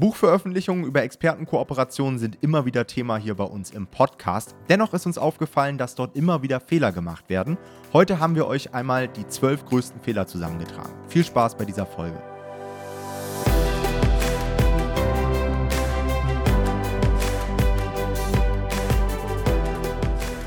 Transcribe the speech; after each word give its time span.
Buchveröffentlichungen 0.00 0.84
über 0.84 1.02
Expertenkooperationen 1.02 2.18
sind 2.18 2.38
immer 2.42 2.66
wieder 2.66 2.86
Thema 2.86 3.16
hier 3.16 3.34
bei 3.34 3.44
uns 3.44 3.70
im 3.70 3.86
Podcast. 3.86 4.54
Dennoch 4.68 4.92
ist 4.94 5.06
uns 5.06 5.18
aufgefallen, 5.18 5.78
dass 5.78 5.94
dort 5.94 6.16
immer 6.16 6.42
wieder 6.42 6.60
Fehler 6.60 6.92
gemacht 6.92 7.28
werden. 7.28 7.56
Heute 7.92 8.20
haben 8.20 8.34
wir 8.34 8.46
euch 8.46 8.74
einmal 8.74 9.08
die 9.08 9.26
zwölf 9.26 9.64
größten 9.64 10.00
Fehler 10.00 10.26
zusammengetragen. 10.26 10.92
Viel 11.08 11.24
Spaß 11.24 11.56
bei 11.56 11.64
dieser 11.64 11.86
Folge. 11.86 12.35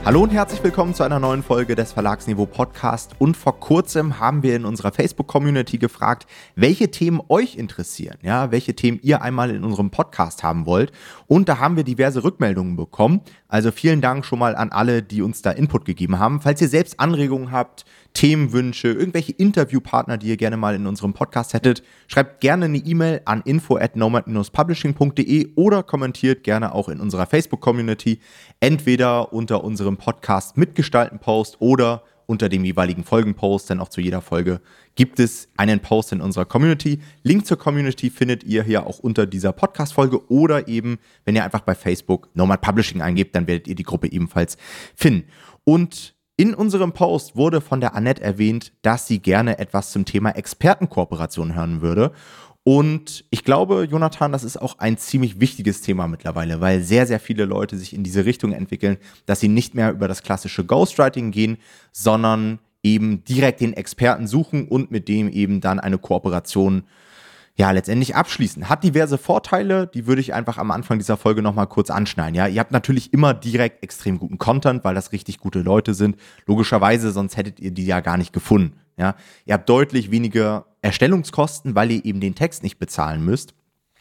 Hallo 0.09 0.23
und 0.23 0.31
herzlich 0.31 0.63
willkommen 0.63 0.95
zu 0.95 1.03
einer 1.03 1.19
neuen 1.19 1.43
Folge 1.43 1.75
des 1.75 1.91
Verlagsniveau 1.91 2.47
Podcast. 2.47 3.11
Und 3.19 3.37
vor 3.37 3.59
kurzem 3.59 4.19
haben 4.19 4.41
wir 4.41 4.55
in 4.55 4.65
unserer 4.65 4.91
Facebook-Community 4.91 5.77
gefragt, 5.77 6.25
welche 6.55 6.89
Themen 6.89 7.21
euch 7.29 7.57
interessieren, 7.57 8.17
ja, 8.23 8.49
welche 8.49 8.75
Themen 8.75 8.99
ihr 9.03 9.21
einmal 9.21 9.51
in 9.51 9.63
unserem 9.63 9.91
Podcast 9.91 10.41
haben 10.41 10.65
wollt. 10.65 10.91
Und 11.27 11.47
da 11.47 11.59
haben 11.59 11.75
wir 11.75 11.83
diverse 11.83 12.23
Rückmeldungen 12.23 12.75
bekommen. 12.75 13.21
Also 13.47 13.71
vielen 13.71 14.01
Dank 14.01 14.25
schon 14.25 14.39
mal 14.39 14.55
an 14.55 14.71
alle, 14.71 15.03
die 15.03 15.21
uns 15.21 15.43
da 15.43 15.51
Input 15.51 15.85
gegeben 15.85 16.17
haben. 16.17 16.41
Falls 16.41 16.59
ihr 16.59 16.69
selbst 16.69 16.99
Anregungen 16.99 17.51
habt, 17.51 17.85
Themenwünsche, 18.13 18.87
irgendwelche 18.87 19.33
Interviewpartner, 19.33 20.17
die 20.17 20.29
ihr 20.29 20.37
gerne 20.37 20.57
mal 20.57 20.73
in 20.73 20.87
unserem 20.87 21.13
Podcast 21.13 21.53
hättet, 21.53 21.83
schreibt 22.07 22.41
gerne 22.41 22.65
eine 22.65 22.79
E-Mail 22.79 23.21
an 23.25 23.41
info 23.45 23.77
at 23.77 23.95
nomad-publishing.de 23.95 25.51
oder 25.55 25.83
kommentiert 25.83 26.43
gerne 26.43 26.73
auch 26.73 26.89
in 26.89 26.99
unserer 26.99 27.27
Facebook-Community, 27.27 28.19
entweder 28.59 29.31
unter 29.31 29.63
unserem 29.63 29.98
Podcast 29.99 30.57
mitgestalten 30.57 31.19
Post 31.19 31.57
oder 31.59 32.03
unter 32.25 32.49
dem 32.49 32.63
jeweiligen 32.63 33.03
Folgenpost, 33.03 33.69
denn 33.69 33.79
auch 33.79 33.89
zu 33.89 34.01
jeder 34.01 34.21
Folge 34.21 34.61
gibt 34.95 35.19
es 35.19 35.49
einen 35.57 35.79
Post 35.79 36.11
in 36.11 36.21
unserer 36.21 36.45
Community. 36.45 36.99
Link 37.23 37.45
zur 37.45 37.57
Community 37.57 38.09
findet 38.09 38.43
ihr 38.43 38.63
hier 38.63 38.85
auch 38.85 38.99
unter 38.99 39.25
dieser 39.25 39.51
Podcast-Folge 39.51 40.29
oder 40.31 40.67
eben, 40.67 40.99
wenn 41.25 41.35
ihr 41.35 41.43
einfach 41.43 41.61
bei 41.61 41.73
Facebook 41.73 42.29
Nomad 42.35 42.61
Publishing 42.61 43.01
eingebt, 43.01 43.35
dann 43.35 43.47
werdet 43.47 43.67
ihr 43.67 43.75
die 43.75 43.83
Gruppe 43.83 44.11
ebenfalls 44.11 44.57
finden. 44.95 45.27
Und 45.63 46.15
in 46.39 46.53
unserem 46.53 46.93
Post 46.93 47.35
wurde 47.35 47.59
von 47.59 47.81
der 47.81 47.95
Annette 47.95 48.21
erwähnt, 48.21 48.71
dass 48.81 49.07
sie 49.07 49.19
gerne 49.19 49.59
etwas 49.59 49.91
zum 49.91 50.05
Thema 50.05 50.29
Expertenkooperation 50.29 51.53
hören 51.53 51.81
würde. 51.81 52.13
Und 52.71 53.25
ich 53.31 53.43
glaube, 53.43 53.87
Jonathan, 53.89 54.31
das 54.31 54.43
ist 54.43 54.61
auch 54.61 54.77
ein 54.77 54.99
ziemlich 54.99 55.39
wichtiges 55.39 55.81
Thema 55.81 56.07
mittlerweile, 56.07 56.61
weil 56.61 56.83
sehr, 56.83 57.07
sehr 57.07 57.19
viele 57.19 57.45
Leute 57.45 57.75
sich 57.75 57.95
in 57.95 58.03
diese 58.03 58.25
Richtung 58.25 58.51
entwickeln, 58.51 58.97
dass 59.25 59.39
sie 59.39 59.47
nicht 59.47 59.73
mehr 59.73 59.91
über 59.91 60.07
das 60.07 60.21
klassische 60.21 60.63
Ghostwriting 60.63 61.31
gehen, 61.31 61.57
sondern 61.91 62.59
eben 62.83 63.23
direkt 63.23 63.61
den 63.61 63.73
Experten 63.73 64.27
suchen 64.27 64.67
und 64.67 64.91
mit 64.91 65.07
dem 65.07 65.29
eben 65.29 65.61
dann 65.61 65.79
eine 65.79 65.97
Kooperation 65.97 66.83
ja, 67.55 67.71
letztendlich 67.71 68.15
abschließen. 68.15 68.69
Hat 68.69 68.83
diverse 68.83 69.17
Vorteile, 69.17 69.87
die 69.87 70.05
würde 70.05 70.21
ich 70.21 70.35
einfach 70.35 70.59
am 70.59 70.69
Anfang 70.69 70.99
dieser 70.99 71.17
Folge 71.17 71.41
nochmal 71.41 71.65
kurz 71.65 71.89
anschneiden. 71.89 72.35
Ja, 72.35 72.45
ihr 72.45 72.59
habt 72.59 72.71
natürlich 72.71 73.13
immer 73.13 73.33
direkt 73.33 73.81
extrem 73.83 74.19
guten 74.19 74.37
Content, 74.37 74.83
weil 74.83 74.93
das 74.93 75.11
richtig 75.11 75.39
gute 75.39 75.61
Leute 75.61 75.95
sind. 75.95 76.17
Logischerweise, 76.45 77.11
sonst 77.13 77.35
hättet 77.35 77.59
ihr 77.59 77.71
die 77.71 77.87
ja 77.87 77.99
gar 77.99 78.17
nicht 78.17 78.31
gefunden. 78.31 78.73
Ja, 78.99 79.15
ihr 79.45 79.53
habt 79.53 79.69
deutlich 79.69 80.11
weniger 80.11 80.65
Erstellungskosten, 80.81 81.73
weil 81.73 81.91
ihr 81.91 82.05
eben 82.05 82.19
den 82.19 82.35
Text 82.35 82.63
nicht 82.63 82.79
bezahlen 82.79 83.23
müsst. 83.23 83.53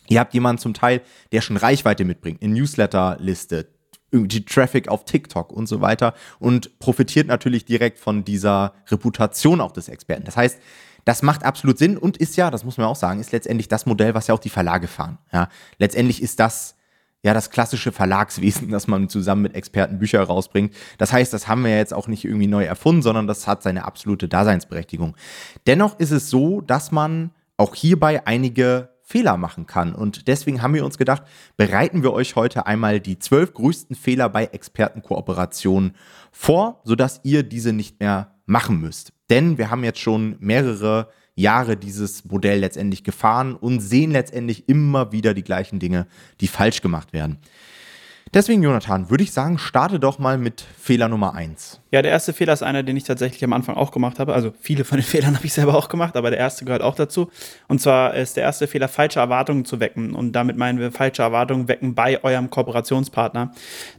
Ihr 0.09 0.21
habt 0.21 0.35
jemanden 0.35 0.61
zum 0.61 0.75
Teil, 0.75 1.03
der 1.33 1.41
schon 1.41 1.57
Reichweite 1.57 2.05
mitbringt, 2.05 2.43
eine 2.43 2.53
Newsletterliste, 2.55 3.69
irgendwie 4.11 4.45
Traffic 4.45 4.89
auf 4.89 5.05
TikTok 5.05 5.53
und 5.53 5.67
so 5.67 5.81
weiter 5.81 6.15
und 6.39 6.79
profitiert 6.79 7.27
natürlich 7.29 7.65
direkt 7.65 7.99
von 7.99 8.25
dieser 8.25 8.73
Reputation 8.89 9.61
auch 9.61 9.73
des 9.73 9.89
Experten. 9.89 10.25
Das 10.25 10.37
heißt, 10.37 10.59
das 11.05 11.23
macht 11.23 11.45
absolut 11.45 11.79
Sinn 11.79 11.97
und 11.97 12.17
ist 12.17 12.37
ja, 12.37 12.51
das 12.51 12.65
muss 12.65 12.79
man 12.79 12.87
auch 12.87 12.97
sagen, 12.97 13.21
ist 13.21 13.33
letztendlich 13.33 13.69
das 13.69 13.87
Modell, 13.87 14.15
was 14.15 14.27
ja 14.27 14.35
auch 14.35 14.41
die 14.41 14.51
Verlage 14.51 14.89
fahren. 14.89 15.19
Ja, 15.33 15.49
letztendlich 15.79 16.23
ist 16.23 16.41
das 16.41 16.75
ja 17.23 17.35
das 17.35 17.51
klassische 17.51 17.93
Verlagswesen, 17.93 18.69
dass 18.71 18.87
man 18.87 19.09
zusammen 19.09 19.43
mit 19.43 19.55
Experten 19.55 19.99
Bücher 19.99 20.23
rausbringt. 20.23 20.75
Das 20.99 21.13
heißt, 21.13 21.33
das 21.33 21.49
haben 21.49 21.65
wir 21.65 21.77
jetzt 21.77 21.95
auch 21.95 22.09
nicht 22.09 22.25
irgendwie 22.25 22.47
neu 22.47 22.65
erfunden, 22.65 23.03
sondern 23.03 23.27
das 23.27 23.47
hat 23.47 23.63
seine 23.63 23.85
absolute 23.85 24.29
Daseinsberechtigung. 24.29 25.17
Dennoch 25.67 25.99
ist 25.99 26.11
es 26.11 26.31
so, 26.31 26.61
dass 26.61 26.93
man 26.93 27.31
auch 27.57 27.75
hierbei 27.75 28.27
einige 28.27 28.91
Fehler 29.03 29.39
machen 29.39 29.67
kann. 29.67 29.95
Und 29.95 30.29
deswegen 30.29 30.61
haben 30.61 30.75
wir 30.75 30.85
uns 30.85 30.99
gedacht, 30.99 31.23
bereiten 31.57 32.03
wir 32.03 32.13
euch 32.13 32.37
heute 32.37 32.67
einmal 32.67 33.01
die 33.01 33.19
zwölf 33.19 33.55
größten 33.55 33.97
Fehler 33.97 34.29
bei 34.29 34.45
Expertenkooperationen 34.45 35.97
vor, 36.31 36.83
sodass 36.85 37.21
ihr 37.23 37.43
diese 37.43 37.73
nicht 37.73 38.01
mehr 38.01 38.35
machen 38.45 38.81
müsst. 38.81 39.15
Denn 39.31 39.57
wir 39.57 39.71
haben 39.71 39.83
jetzt 39.83 40.01
schon 40.01 40.37
mehrere 40.41 41.09
Jahre 41.39 41.77
dieses 41.77 42.25
Modell 42.25 42.61
letztendlich 42.61 43.05
gefahren 43.05 43.55
und 43.55 43.81
sehen 43.81 44.11
letztendlich 44.11 44.69
immer 44.69 45.13
wieder 45.13 45.35
die 45.35 45.45
gleichen 45.45 45.79
Dinge, 45.79 46.07
die 46.41 46.49
falsch 46.49 46.83
gemacht 46.83 47.13
werden. 47.13 47.39
Deswegen, 48.35 48.63
Jonathan, 48.63 49.09
würde 49.09 49.25
ich 49.25 49.33
sagen, 49.33 49.59
starte 49.59 49.99
doch 49.99 50.19
mal 50.19 50.37
mit 50.37 50.61
Fehler 50.61 51.09
Nummer 51.09 51.35
eins. 51.35 51.81
Ja, 51.91 52.03
der 52.03 52.11
erste 52.11 52.35
Fehler 52.35 52.53
ist 52.53 52.63
einer, 52.63 52.83
den 52.83 52.99
ich 52.99 53.05
tatsächlich 53.05 53.43
am 53.43 53.55
Anfang 53.55 53.75
auch 53.75 53.93
gemacht 53.93 54.19
habe. 54.19 54.35
Also 54.35 54.53
viele 54.61 54.85
von 54.85 54.99
den 54.99 55.05
Fehlern 55.07 55.35
habe 55.35 55.47
ich 55.47 55.55
selber 55.55 55.75
auch 55.75 55.89
gemacht, 55.89 56.17
aber 56.17 56.29
der 56.29 56.39
erste 56.39 56.67
gehört 56.67 56.83
auch 56.83 56.95
dazu. 56.95 57.31
Und 57.67 57.81
zwar 57.81 58.15
ist 58.15 58.37
der 58.37 58.45
erste 58.45 58.67
Fehler, 58.67 58.89
falsche 58.89 59.21
Erwartungen 59.21 59.65
zu 59.65 59.81
wecken. 59.81 60.15
Und 60.15 60.33
damit 60.33 60.59
meinen 60.59 60.79
wir 60.79 60.93
falsche 60.93 61.23
Erwartungen 61.23 61.67
wecken 61.69 61.95
bei 61.95 62.23
eurem 62.23 62.51
Kooperationspartner. 62.51 63.53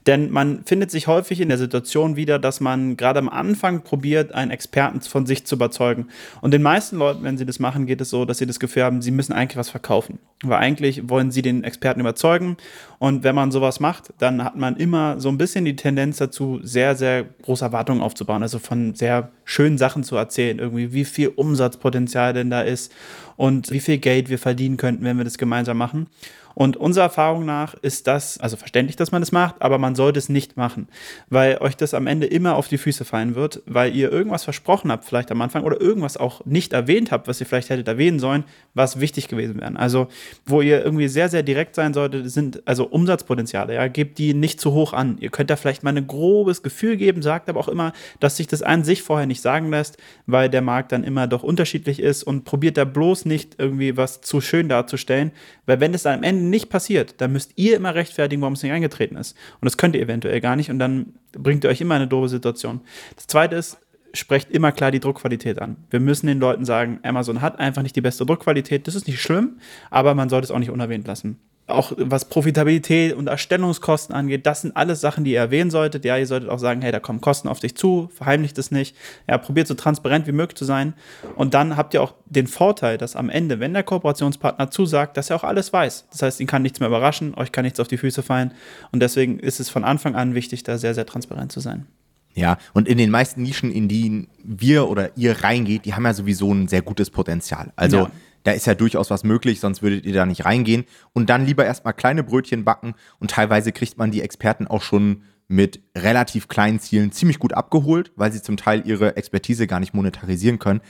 Denn 0.05 0.29
man 0.29 0.63
findet 0.65 0.91
sich 0.91 1.07
häufig 1.07 1.41
in 1.41 1.49
der 1.49 1.57
Situation 1.57 2.15
wieder, 2.15 2.37
dass 2.37 2.59
man 2.59 2.95
gerade 2.95 3.17
am 3.17 3.29
Anfang 3.29 3.81
probiert, 3.81 4.35
einen 4.35 4.51
Experten 4.51 5.01
von 5.01 5.25
sich 5.25 5.47
zu 5.47 5.55
überzeugen. 5.55 6.09
Und 6.41 6.53
den 6.53 6.61
meisten 6.61 6.97
Leuten, 6.97 7.23
wenn 7.23 7.39
sie 7.39 7.45
das 7.45 7.57
machen, 7.57 7.87
geht 7.87 8.01
es 8.01 8.11
so, 8.11 8.25
dass 8.25 8.37
sie 8.37 8.45
das 8.45 8.59
Gefühl 8.59 8.83
haben, 8.83 9.01
sie 9.01 9.11
müssen 9.11 9.33
eigentlich 9.33 9.57
was 9.57 9.69
verkaufen. 9.69 10.19
Weil 10.43 10.59
eigentlich 10.59 11.09
wollen 11.09 11.31
sie 11.31 11.41
den 11.41 11.63
Experten 11.63 11.99
überzeugen. 11.99 12.57
Und 12.99 13.23
wenn 13.23 13.33
man 13.33 13.51
sowas 13.51 13.79
macht, 13.79 14.13
dann 14.19 14.43
hat 14.43 14.57
man 14.57 14.75
immer 14.75 15.19
so 15.19 15.29
ein 15.29 15.37
bisschen 15.37 15.63
die 15.63 15.77
Tendenz 15.77 16.17
dazu, 16.17 16.59
sehr, 16.61 16.95
sehr 16.95 17.23
große 17.41 17.63
Erwartungen 17.63 18.01
aufzubauen. 18.01 18.43
Also 18.43 18.59
von 18.59 18.93
sehr 18.93 19.31
schönen 19.45 19.77
Sachen 19.77 20.03
zu 20.03 20.17
erzählen, 20.17 20.59
irgendwie, 20.59 20.91
wie 20.91 21.05
viel 21.05 21.29
Umsatzpotenzial 21.29 22.33
denn 22.33 22.49
da 22.49 22.61
ist 22.61 22.91
und 23.37 23.71
wie 23.71 23.79
viel 23.79 23.97
Geld 23.97 24.29
wir 24.29 24.37
verdienen 24.37 24.75
könnten, 24.75 25.05
wenn 25.05 25.17
wir 25.17 25.23
das 25.23 25.37
gemeinsam 25.37 25.77
machen. 25.77 26.07
Und 26.55 26.77
unserer 26.77 27.05
Erfahrung 27.05 27.45
nach 27.45 27.73
ist 27.75 28.07
das, 28.07 28.37
also 28.39 28.57
verständlich, 28.57 28.95
dass 28.95 29.11
man 29.11 29.21
das 29.21 29.31
macht, 29.31 29.61
aber 29.61 29.77
man 29.77 29.95
sollte 29.95 30.19
es 30.19 30.29
nicht 30.29 30.57
machen, 30.57 30.87
weil 31.29 31.57
euch 31.59 31.77
das 31.77 31.93
am 31.93 32.07
Ende 32.07 32.27
immer 32.27 32.55
auf 32.55 32.67
die 32.67 32.77
Füße 32.77 33.05
fallen 33.05 33.35
wird, 33.35 33.61
weil 33.65 33.95
ihr 33.95 34.11
irgendwas 34.11 34.43
versprochen 34.43 34.91
habt, 34.91 35.05
vielleicht 35.05 35.31
am 35.31 35.41
Anfang, 35.41 35.63
oder 35.63 35.79
irgendwas 35.79 36.17
auch 36.17 36.45
nicht 36.45 36.73
erwähnt 36.73 37.11
habt, 37.11 37.27
was 37.27 37.39
ihr 37.39 37.45
vielleicht 37.45 37.69
hättet 37.69 37.87
erwähnen 37.87 38.19
sollen, 38.19 38.43
was 38.73 38.99
wichtig 38.99 39.27
gewesen 39.27 39.59
wäre. 39.59 39.75
Also, 39.77 40.07
wo 40.45 40.61
ihr 40.61 40.83
irgendwie 40.83 41.07
sehr, 41.07 41.29
sehr 41.29 41.43
direkt 41.43 41.75
sein 41.75 41.93
solltet, 41.93 42.29
sind 42.31 42.67
also 42.67 42.85
Umsatzpotenziale, 42.85 43.75
ja, 43.75 43.87
gebt 43.87 44.17
die 44.17 44.33
nicht 44.33 44.59
zu 44.59 44.73
hoch 44.73 44.93
an. 44.93 45.17
Ihr 45.19 45.29
könnt 45.29 45.49
da 45.49 45.55
vielleicht 45.55 45.83
mal 45.83 45.95
ein 45.95 46.07
grobes 46.07 46.63
Gefühl 46.63 46.97
geben, 46.97 47.21
sagt 47.21 47.49
aber 47.49 47.59
auch 47.59 47.67
immer, 47.67 47.93
dass 48.19 48.37
sich 48.37 48.47
das 48.47 48.61
an 48.61 48.83
sich 48.83 49.03
vorher 49.03 49.27
nicht 49.27 49.41
sagen 49.41 49.69
lässt, 49.69 49.97
weil 50.25 50.49
der 50.49 50.61
Markt 50.61 50.91
dann 50.91 51.03
immer 51.03 51.27
doch 51.27 51.43
unterschiedlich 51.43 51.99
ist 51.99 52.23
und 52.23 52.43
probiert 52.43 52.77
da 52.77 52.85
bloß 52.85 53.25
nicht 53.25 53.55
irgendwie 53.57 53.97
was 53.97 54.21
zu 54.21 54.41
schön 54.41 54.69
darzustellen, 54.69 55.31
weil 55.65 55.79
wenn 55.79 55.93
es 55.93 56.03
dann 56.03 56.17
am 56.17 56.23
Ende 56.23 56.38
nicht 56.39 56.69
passiert, 56.69 57.15
dann 57.21 57.31
müsst 57.31 57.53
ihr 57.55 57.75
immer 57.75 57.95
rechtfertigen, 57.95 58.41
warum 58.41 58.53
es 58.53 58.63
nicht 58.63 58.71
eingetreten 58.71 59.15
ist. 59.17 59.35
Und 59.61 59.65
das 59.65 59.77
könnt 59.77 59.95
ihr 59.95 60.01
eventuell 60.01 60.39
gar 60.41 60.55
nicht 60.55 60.69
und 60.69 60.79
dann 60.79 61.13
bringt 61.33 61.63
ihr 61.63 61.69
euch 61.69 61.81
immer 61.81 61.95
eine 61.95 62.07
doofe 62.07 62.29
Situation. 62.29 62.81
Das 63.15 63.27
zweite 63.27 63.55
ist, 63.55 63.77
sprecht 64.13 64.49
immer 64.51 64.71
klar 64.71 64.91
die 64.91 64.99
Druckqualität 64.99 65.61
an. 65.61 65.77
Wir 65.89 65.99
müssen 65.99 66.27
den 66.27 66.39
Leuten 66.39 66.65
sagen, 66.65 66.99
Amazon 67.03 67.41
hat 67.41 67.59
einfach 67.59 67.83
nicht 67.83 67.95
die 67.95 68.01
beste 68.01 68.25
Druckqualität. 68.25 68.87
Das 68.87 68.95
ist 68.95 69.07
nicht 69.07 69.21
schlimm, 69.21 69.59
aber 69.91 70.15
man 70.15 70.29
sollte 70.29 70.45
es 70.45 70.51
auch 70.51 70.59
nicht 70.59 70.71
unerwähnt 70.71 71.05
lassen 71.05 71.37
auch 71.69 71.93
was 71.97 72.25
Profitabilität 72.25 73.13
und 73.13 73.27
Erstellungskosten 73.27 74.15
angeht, 74.15 74.45
das 74.45 74.61
sind 74.61 74.75
alles 74.75 75.01
Sachen, 75.01 75.23
die 75.23 75.31
ihr 75.31 75.39
erwähnen 75.39 75.71
solltet. 75.71 76.05
Ja, 76.05 76.17
ihr 76.17 76.27
solltet 76.27 76.49
auch 76.49 76.59
sagen, 76.59 76.81
hey, 76.81 76.91
da 76.91 76.99
kommen 76.99 77.21
Kosten 77.21 77.47
auf 77.47 77.59
dich 77.59 77.75
zu, 77.75 78.09
verheimlicht 78.13 78.57
es 78.57 78.71
nicht. 78.71 78.95
Ja, 79.27 79.37
probiert 79.37 79.67
so 79.67 79.73
transparent 79.73 80.27
wie 80.27 80.31
möglich 80.31 80.57
zu 80.57 80.65
sein. 80.65 80.93
Und 81.35 81.53
dann 81.53 81.77
habt 81.77 81.93
ihr 81.93 82.01
auch 82.01 82.13
den 82.25 82.47
Vorteil, 82.47 82.97
dass 82.97 83.15
am 83.15 83.29
Ende, 83.29 83.59
wenn 83.59 83.73
der 83.73 83.83
Kooperationspartner 83.83 84.71
zusagt, 84.71 85.17
dass 85.17 85.29
er 85.29 85.35
auch 85.35 85.43
alles 85.43 85.71
weiß. 85.71 86.07
Das 86.11 86.21
heißt, 86.21 86.39
ihn 86.39 86.47
kann 86.47 86.61
nichts 86.61 86.79
mehr 86.79 86.89
überraschen, 86.89 87.33
euch 87.35 87.51
kann 87.51 87.63
nichts 87.63 87.79
auf 87.79 87.87
die 87.87 87.97
Füße 87.97 88.23
fallen. 88.23 88.53
Und 88.91 89.01
deswegen 89.01 89.39
ist 89.39 89.59
es 89.59 89.69
von 89.69 89.83
Anfang 89.83 90.15
an 90.15 90.35
wichtig, 90.35 90.63
da 90.63 90.77
sehr, 90.77 90.93
sehr 90.93 91.05
transparent 91.05 91.51
zu 91.51 91.59
sein. 91.59 91.87
Ja, 92.35 92.57
und 92.73 92.87
in 92.87 92.97
den 92.97 93.09
meisten 93.09 93.41
Nischen, 93.41 93.71
in 93.71 93.87
die 93.87 94.27
wir 94.43 94.87
oder 94.87 95.17
ihr 95.17 95.43
reingeht, 95.43 95.85
die 95.85 95.95
haben 95.95 96.05
ja 96.05 96.13
sowieso 96.13 96.53
ein 96.53 96.67
sehr 96.67 96.81
gutes 96.81 97.09
Potenzial. 97.09 97.73
Also 97.75 97.97
ja 97.97 98.11
da 98.43 98.51
ist 98.51 98.67
ja 98.67 98.75
durchaus 98.75 99.09
was 99.09 99.23
möglich, 99.23 99.59
sonst 99.59 99.81
würdet 99.81 100.05
ihr 100.05 100.13
da 100.13 100.25
nicht 100.25 100.45
reingehen. 100.45 100.85
Und 101.13 101.29
dann 101.29 101.45
lieber 101.45 101.65
erstmal 101.65 101.93
kleine 101.93 102.23
Brötchen 102.23 102.63
backen 102.63 102.95
und 103.19 103.31
teilweise 103.31 103.71
kriegt 103.71 103.97
man 103.97 104.11
die 104.11 104.21
Experten 104.21 104.67
auch 104.67 104.81
schon 104.81 105.23
mit 105.47 105.81
relativ 105.97 106.47
kleinen 106.47 106.79
Zielen 106.79 107.11
ziemlich 107.11 107.39
gut 107.39 107.53
abgeholt, 107.53 108.11
weil 108.15 108.31
sie 108.31 108.41
zum 108.41 108.55
Teil 108.55 108.83
ihre 108.85 109.17
Expertise 109.17 109.67
gar 109.67 109.79
nicht 109.79 109.93
monetarisieren 109.93 110.59
können. 110.59 110.81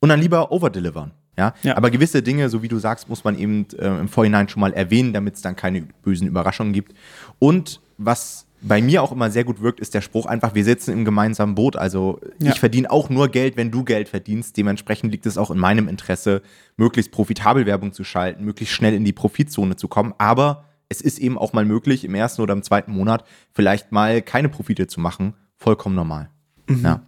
Und 0.00 0.08
dann 0.08 0.20
lieber 0.20 0.52
overdelivern. 0.52 1.12
Ja? 1.36 1.54
ja. 1.62 1.76
Aber 1.76 1.90
gewisse 1.90 2.22
Dinge, 2.22 2.48
so 2.48 2.62
wie 2.62 2.68
du 2.68 2.78
sagst, 2.78 3.08
muss 3.08 3.24
man 3.24 3.38
eben 3.38 3.66
äh, 3.78 3.86
im 3.86 4.08
Vorhinein 4.08 4.48
schon 4.48 4.60
mal 4.60 4.72
erwähnen, 4.72 5.12
damit 5.12 5.34
es 5.34 5.42
dann 5.42 5.56
keine 5.56 5.82
bösen 6.02 6.28
Überraschungen 6.28 6.72
gibt. 6.72 6.94
Und 7.38 7.80
was 7.98 8.45
bei 8.66 8.82
mir 8.82 9.02
auch 9.02 9.12
immer 9.12 9.30
sehr 9.30 9.44
gut 9.44 9.60
wirkt, 9.60 9.80
ist 9.80 9.94
der 9.94 10.00
Spruch 10.00 10.26
einfach, 10.26 10.54
wir 10.54 10.64
sitzen 10.64 10.92
im 10.92 11.04
gemeinsamen 11.04 11.54
Boot. 11.54 11.76
Also 11.76 12.20
ja. 12.40 12.50
ich 12.50 12.60
verdiene 12.60 12.90
auch 12.90 13.08
nur 13.08 13.28
Geld, 13.28 13.56
wenn 13.56 13.70
du 13.70 13.84
Geld 13.84 14.08
verdienst. 14.08 14.56
Dementsprechend 14.56 15.12
liegt 15.12 15.26
es 15.26 15.38
auch 15.38 15.50
in 15.50 15.58
meinem 15.58 15.88
Interesse, 15.88 16.42
möglichst 16.76 17.12
profitabel 17.12 17.64
Werbung 17.66 17.92
zu 17.92 18.02
schalten, 18.02 18.44
möglichst 18.44 18.74
schnell 18.74 18.94
in 18.94 19.04
die 19.04 19.12
Profitzone 19.12 19.76
zu 19.76 19.88
kommen. 19.88 20.14
Aber 20.18 20.64
es 20.88 21.00
ist 21.00 21.18
eben 21.18 21.38
auch 21.38 21.52
mal 21.52 21.64
möglich, 21.64 22.04
im 22.04 22.14
ersten 22.14 22.42
oder 22.42 22.54
im 22.54 22.62
zweiten 22.62 22.92
Monat 22.92 23.24
vielleicht 23.52 23.92
mal 23.92 24.20
keine 24.20 24.48
Profite 24.48 24.86
zu 24.86 25.00
machen. 25.00 25.34
Vollkommen 25.56 25.94
normal. 25.94 26.28
Mhm. 26.66 26.84
Ja. 26.84 27.02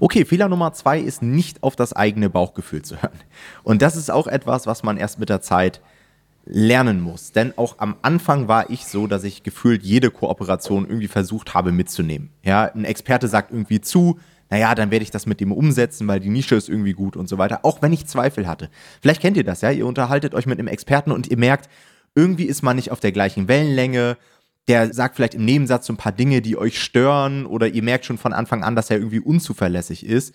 Okay, 0.00 0.24
Fehler 0.24 0.48
Nummer 0.48 0.72
zwei 0.72 0.98
ist 1.00 1.22
nicht 1.22 1.62
auf 1.62 1.76
das 1.76 1.92
eigene 1.92 2.30
Bauchgefühl 2.30 2.82
zu 2.82 3.00
hören. 3.00 3.18
Und 3.62 3.82
das 3.82 3.96
ist 3.96 4.10
auch 4.10 4.26
etwas, 4.26 4.66
was 4.66 4.82
man 4.82 4.96
erst 4.96 5.18
mit 5.18 5.28
der 5.28 5.40
Zeit 5.40 5.80
lernen 6.46 7.00
muss. 7.00 7.32
Denn 7.32 7.56
auch 7.56 7.78
am 7.78 7.96
Anfang 8.02 8.48
war 8.48 8.70
ich 8.70 8.86
so, 8.86 9.06
dass 9.06 9.24
ich 9.24 9.42
gefühlt 9.42 9.82
jede 9.82 10.10
Kooperation 10.10 10.86
irgendwie 10.86 11.08
versucht 11.08 11.54
habe 11.54 11.72
mitzunehmen. 11.72 12.30
Ja, 12.42 12.64
ein 12.64 12.84
Experte 12.84 13.28
sagt 13.28 13.50
irgendwie 13.50 13.80
zu, 13.80 14.18
naja, 14.50 14.74
dann 14.74 14.90
werde 14.90 15.02
ich 15.02 15.10
das 15.10 15.26
mit 15.26 15.40
dem 15.40 15.52
umsetzen, 15.52 16.06
weil 16.06 16.20
die 16.20 16.28
Nische 16.28 16.54
ist 16.54 16.68
irgendwie 16.68 16.92
gut 16.92 17.16
und 17.16 17.28
so 17.28 17.38
weiter. 17.38 17.60
Auch 17.64 17.82
wenn 17.82 17.92
ich 17.92 18.06
Zweifel 18.06 18.46
hatte. 18.46 18.68
Vielleicht 19.00 19.20
kennt 19.20 19.36
ihr 19.36 19.44
das, 19.44 19.62
ja. 19.62 19.70
Ihr 19.70 19.86
unterhaltet 19.86 20.34
euch 20.34 20.46
mit 20.46 20.58
einem 20.58 20.68
Experten 20.68 21.12
und 21.12 21.28
ihr 21.28 21.38
merkt, 21.38 21.68
irgendwie 22.14 22.44
ist 22.44 22.62
man 22.62 22.76
nicht 22.76 22.92
auf 22.92 23.00
der 23.00 23.12
gleichen 23.12 23.48
Wellenlänge. 23.48 24.16
Der 24.68 24.92
sagt 24.94 25.16
vielleicht 25.16 25.34
im 25.34 25.44
Nebensatz 25.44 25.86
so 25.86 25.92
ein 25.92 25.98
paar 25.98 26.12
Dinge, 26.12 26.40
die 26.40 26.56
euch 26.56 26.80
stören 26.80 27.46
oder 27.46 27.68
ihr 27.68 27.82
merkt 27.82 28.04
schon 28.04 28.18
von 28.18 28.32
Anfang 28.32 28.62
an, 28.62 28.76
dass 28.76 28.90
er 28.90 28.98
irgendwie 28.98 29.20
unzuverlässig 29.20 30.06
ist 30.06 30.34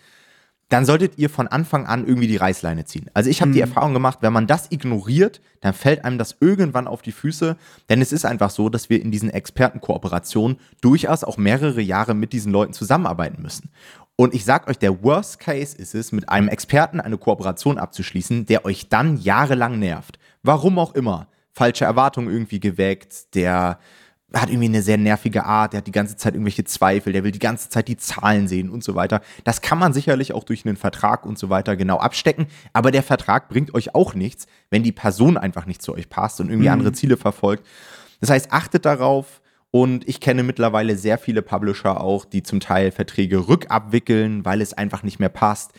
dann 0.69 0.85
solltet 0.85 1.17
ihr 1.17 1.29
von 1.29 1.47
Anfang 1.47 1.87
an 1.87 2.05
irgendwie 2.05 2.27
die 2.27 2.37
Reißleine 2.37 2.85
ziehen. 2.85 3.09
Also 3.15 3.29
ich 3.29 3.41
habe 3.41 3.49
mhm. 3.49 3.53
die 3.55 3.61
Erfahrung 3.61 3.93
gemacht, 3.93 4.19
wenn 4.21 4.31
man 4.31 4.45
das 4.47 4.71
ignoriert, 4.71 5.41
dann 5.61 5.73
fällt 5.73 6.05
einem 6.05 6.19
das 6.19 6.37
irgendwann 6.39 6.87
auf 6.87 7.01
die 7.01 7.11
Füße. 7.11 7.57
Denn 7.89 8.01
es 8.01 8.11
ist 8.11 8.25
einfach 8.25 8.51
so, 8.51 8.69
dass 8.69 8.89
wir 8.89 9.01
in 9.01 9.11
diesen 9.11 9.31
Expertenkooperationen 9.31 10.57
durchaus 10.81 11.23
auch 11.23 11.37
mehrere 11.37 11.81
Jahre 11.81 12.13
mit 12.13 12.33
diesen 12.33 12.51
Leuten 12.51 12.73
zusammenarbeiten 12.73 13.41
müssen. 13.41 13.71
Und 14.15 14.35
ich 14.35 14.45
sag 14.45 14.67
euch, 14.67 14.77
der 14.77 15.01
Worst 15.03 15.39
Case 15.39 15.75
ist 15.75 15.95
es, 15.95 16.11
mit 16.11 16.29
einem 16.29 16.49
Experten 16.49 16.99
eine 16.99 17.17
Kooperation 17.17 17.77
abzuschließen, 17.77 18.45
der 18.45 18.65
euch 18.65 18.89
dann 18.89 19.17
jahrelang 19.17 19.79
nervt. 19.79 20.19
Warum 20.43 20.77
auch 20.77 20.93
immer. 20.93 21.27
Falsche 21.51 21.85
Erwartungen 21.85 22.29
irgendwie 22.29 22.59
geweckt, 22.59 23.33
der 23.33 23.79
hat 24.33 24.49
irgendwie 24.49 24.67
eine 24.67 24.83
sehr 24.83 24.97
nervige 24.97 25.45
Art, 25.45 25.73
der 25.73 25.79
hat 25.79 25.87
die 25.87 25.91
ganze 25.91 26.15
Zeit 26.15 26.33
irgendwelche 26.33 26.63
Zweifel, 26.63 27.13
der 27.13 27.23
will 27.23 27.31
die 27.31 27.39
ganze 27.39 27.69
Zeit 27.69 27.87
die 27.87 27.97
Zahlen 27.97 28.47
sehen 28.47 28.69
und 28.69 28.83
so 28.83 28.93
weiter. 28.93 29.21
Das 29.43 29.61
kann 29.61 29.79
man 29.79 29.93
sicherlich 29.93 30.33
auch 30.33 30.43
durch 30.43 30.65
einen 30.65 30.77
Vertrag 30.77 31.25
und 31.25 31.39
so 31.39 31.49
weiter 31.49 31.75
genau 31.75 31.97
abstecken, 31.97 32.47
aber 32.71 32.91
der 32.91 33.03
Vertrag 33.03 33.49
bringt 33.49 33.73
euch 33.73 33.95
auch 33.95 34.13
nichts, 34.13 34.45
wenn 34.69 34.83
die 34.83 34.91
Person 34.91 35.37
einfach 35.37 35.65
nicht 35.65 35.81
zu 35.81 35.93
euch 35.93 36.09
passt 36.09 36.39
und 36.41 36.49
irgendwie 36.49 36.67
mhm. 36.67 36.73
andere 36.73 36.91
Ziele 36.93 37.17
verfolgt. 37.17 37.65
Das 38.21 38.29
heißt, 38.29 38.51
achtet 38.51 38.85
darauf 38.85 39.41
und 39.71 40.07
ich 40.07 40.19
kenne 40.19 40.43
mittlerweile 40.43 40.95
sehr 40.95 41.17
viele 41.17 41.41
Publisher 41.41 42.01
auch, 42.01 42.25
die 42.25 42.43
zum 42.43 42.59
Teil 42.59 42.91
Verträge 42.91 43.47
rückabwickeln, 43.47 44.45
weil 44.45 44.61
es 44.61 44.73
einfach 44.73 45.01
nicht 45.01 45.19
mehr 45.19 45.29
passt. 45.29 45.71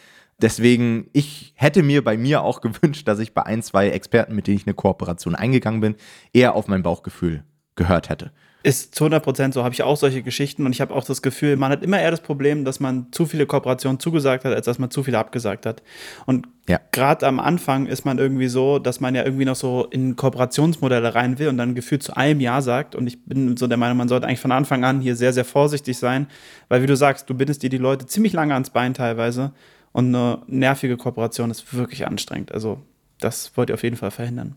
Deswegen, 0.43 1.09
ich 1.13 1.53
hätte 1.55 1.83
mir 1.83 2.03
bei 2.03 2.17
mir 2.17 2.43
auch 2.43 2.61
gewünscht, 2.63 3.07
dass 3.07 3.21
ich 3.21 3.33
bei 3.33 3.45
ein, 3.45 3.63
zwei 3.63 3.91
Experten, 3.91 4.35
mit 4.35 4.49
denen 4.49 4.57
ich 4.57 4.67
eine 4.67 4.75
Kooperation 4.75 5.37
eingegangen 5.37 5.81
bin, 5.81 5.95
eher 6.33 6.57
auf 6.57 6.67
mein 6.67 6.83
Bauchgefühl 6.83 7.45
gehört 7.77 8.09
hätte. 8.09 8.31
Ist 8.63 8.95
zu 8.95 9.05
100 9.05 9.23
Prozent 9.23 9.55
so, 9.55 9.65
habe 9.65 9.73
ich 9.73 9.83
auch 9.83 9.97
solche 9.97 10.23
Geschichten 10.23 10.67
und 10.67 10.73
ich 10.73 10.83
habe 10.83 10.95
auch 10.95 11.05
das 11.05 11.23
Gefühl, 11.23 11.57
man 11.57 11.73
hat 11.73 11.83
immer 11.83 11.99
eher 11.99 12.11
das 12.11 12.21
Problem, 12.21 12.67
dass 12.67 12.79
man 12.79 13.07
zu 13.11 13.25
viele 13.25 13.47
Kooperationen 13.47 13.99
zugesagt 13.99 14.45
hat, 14.45 14.53
als 14.53 14.67
dass 14.67 14.79
man 14.79 14.91
zu 14.91 15.03
viele 15.03 15.19
abgesagt 15.19 15.65
hat. 15.65 15.83
Und 16.27 16.47
ja. 16.69 16.79
gerade 16.93 17.27
am 17.27 17.41
Anfang 17.41 17.87
ist 17.87 18.05
man 18.05 18.19
irgendwie 18.19 18.49
so, 18.49 18.79
dass 18.79 19.01
man 19.01 19.15
ja 19.15 19.25
irgendwie 19.25 19.47
noch 19.47 19.57
so 19.57 19.87
in 19.87 20.15
Kooperationsmodelle 20.15 21.15
rein 21.15 21.39
will 21.39 21.49
und 21.49 21.57
dann 21.57 21.75
gefühlt 21.75 22.03
zu 22.03 22.15
einem 22.15 22.41
Ja 22.41 22.61
sagt. 22.61 22.95
Und 22.95 23.07
ich 23.07 23.25
bin 23.25 23.57
so 23.57 23.67
der 23.67 23.79
Meinung, 23.79 23.97
man 23.97 24.09
sollte 24.09 24.27
eigentlich 24.27 24.41
von 24.41 24.53
Anfang 24.53 24.85
an 24.85 25.01
hier 25.01 25.17
sehr, 25.17 25.33
sehr 25.33 25.47
vorsichtig 25.47 25.97
sein, 25.97 26.27
weil 26.69 26.83
wie 26.83 26.87
du 26.87 26.97
sagst, 26.97 27.31
du 27.31 27.35
bindest 27.35 27.63
dir 27.63 27.71
die 27.71 27.79
Leute 27.79 28.05
ziemlich 28.05 28.35
lange 28.35 28.53
ans 28.53 28.69
Bein 28.69 28.93
teilweise 28.93 29.53
und 29.93 30.15
eine 30.15 30.43
nervige 30.47 30.99
Kooperation 30.99 31.51
ist 31.51 31.73
wirklich 31.73 32.07
anstrengend. 32.07 32.53
Also 32.53 32.83
das 33.21 33.57
wollt 33.57 33.71
ihr 33.71 33.75
auf 33.75 33.83
jeden 33.83 33.97
Fall 33.97 34.11
verhindern. 34.11 34.57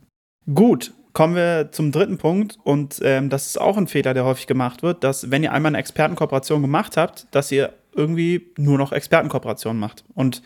Gut, 0.54 0.94
Kommen 1.13 1.36
wir 1.36 1.69
zum 1.71 1.92
dritten 1.92 2.18
Punkt 2.18 2.57
und 2.63 3.00
ähm, 3.04 3.30
das 3.30 3.45
ist 3.45 3.62
auch 3.62 3.77
ein 3.77 3.88
Fehler, 3.88 4.15
der 4.15 4.25
häufig 4.25 4.48
gemacht 4.48 4.81
wird, 4.81 5.04
dass 5.04 5.30
wenn 5.30 5.44
ihr 5.44 5.51
einmal 5.51 5.69
eine 5.69 5.77
Expertenkooperation 5.77 6.62
gemacht 6.62 6.98
habt, 6.98 7.27
dass 7.30 7.51
ihr 7.51 7.74
irgendwie 7.95 8.48
nur 8.57 8.80
noch 8.80 8.92
Expertenkooperationen 8.92 9.80
macht. 9.80 10.04
Und 10.15 10.42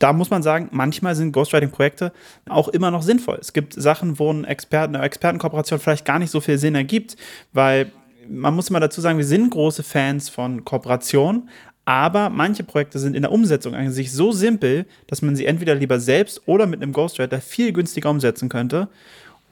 da 0.00 0.12
muss 0.12 0.30
man 0.30 0.42
sagen, 0.42 0.68
manchmal 0.72 1.14
sind 1.14 1.30
Ghostwriting-Projekte 1.30 2.12
auch 2.48 2.66
immer 2.66 2.90
noch 2.90 3.02
sinnvoll. 3.02 3.38
Es 3.40 3.52
gibt 3.52 3.74
Sachen, 3.74 4.18
wo 4.18 4.32
ein 4.32 4.44
Experten, 4.44 4.96
eine 4.96 5.04
Expertenkooperation 5.04 5.78
vielleicht 5.78 6.04
gar 6.04 6.18
nicht 6.18 6.30
so 6.30 6.40
viel 6.40 6.58
Sinn 6.58 6.74
ergibt, 6.74 7.16
weil 7.52 7.92
man 8.28 8.56
muss 8.56 8.70
immer 8.70 8.80
dazu 8.80 9.00
sagen, 9.00 9.18
wir 9.18 9.24
sind 9.24 9.50
große 9.50 9.84
Fans 9.84 10.28
von 10.28 10.64
Kooperation, 10.64 11.48
aber 11.84 12.30
manche 12.30 12.64
Projekte 12.64 12.98
sind 12.98 13.14
in 13.14 13.22
der 13.22 13.30
Umsetzung 13.30 13.76
an 13.76 13.92
sich 13.92 14.12
so 14.12 14.32
simpel, 14.32 14.86
dass 15.06 15.22
man 15.22 15.36
sie 15.36 15.46
entweder 15.46 15.76
lieber 15.76 16.00
selbst 16.00 16.42
oder 16.46 16.66
mit 16.66 16.82
einem 16.82 16.92
Ghostwriter 16.92 17.40
viel 17.40 17.72
günstiger 17.72 18.10
umsetzen 18.10 18.48
könnte. 18.48 18.88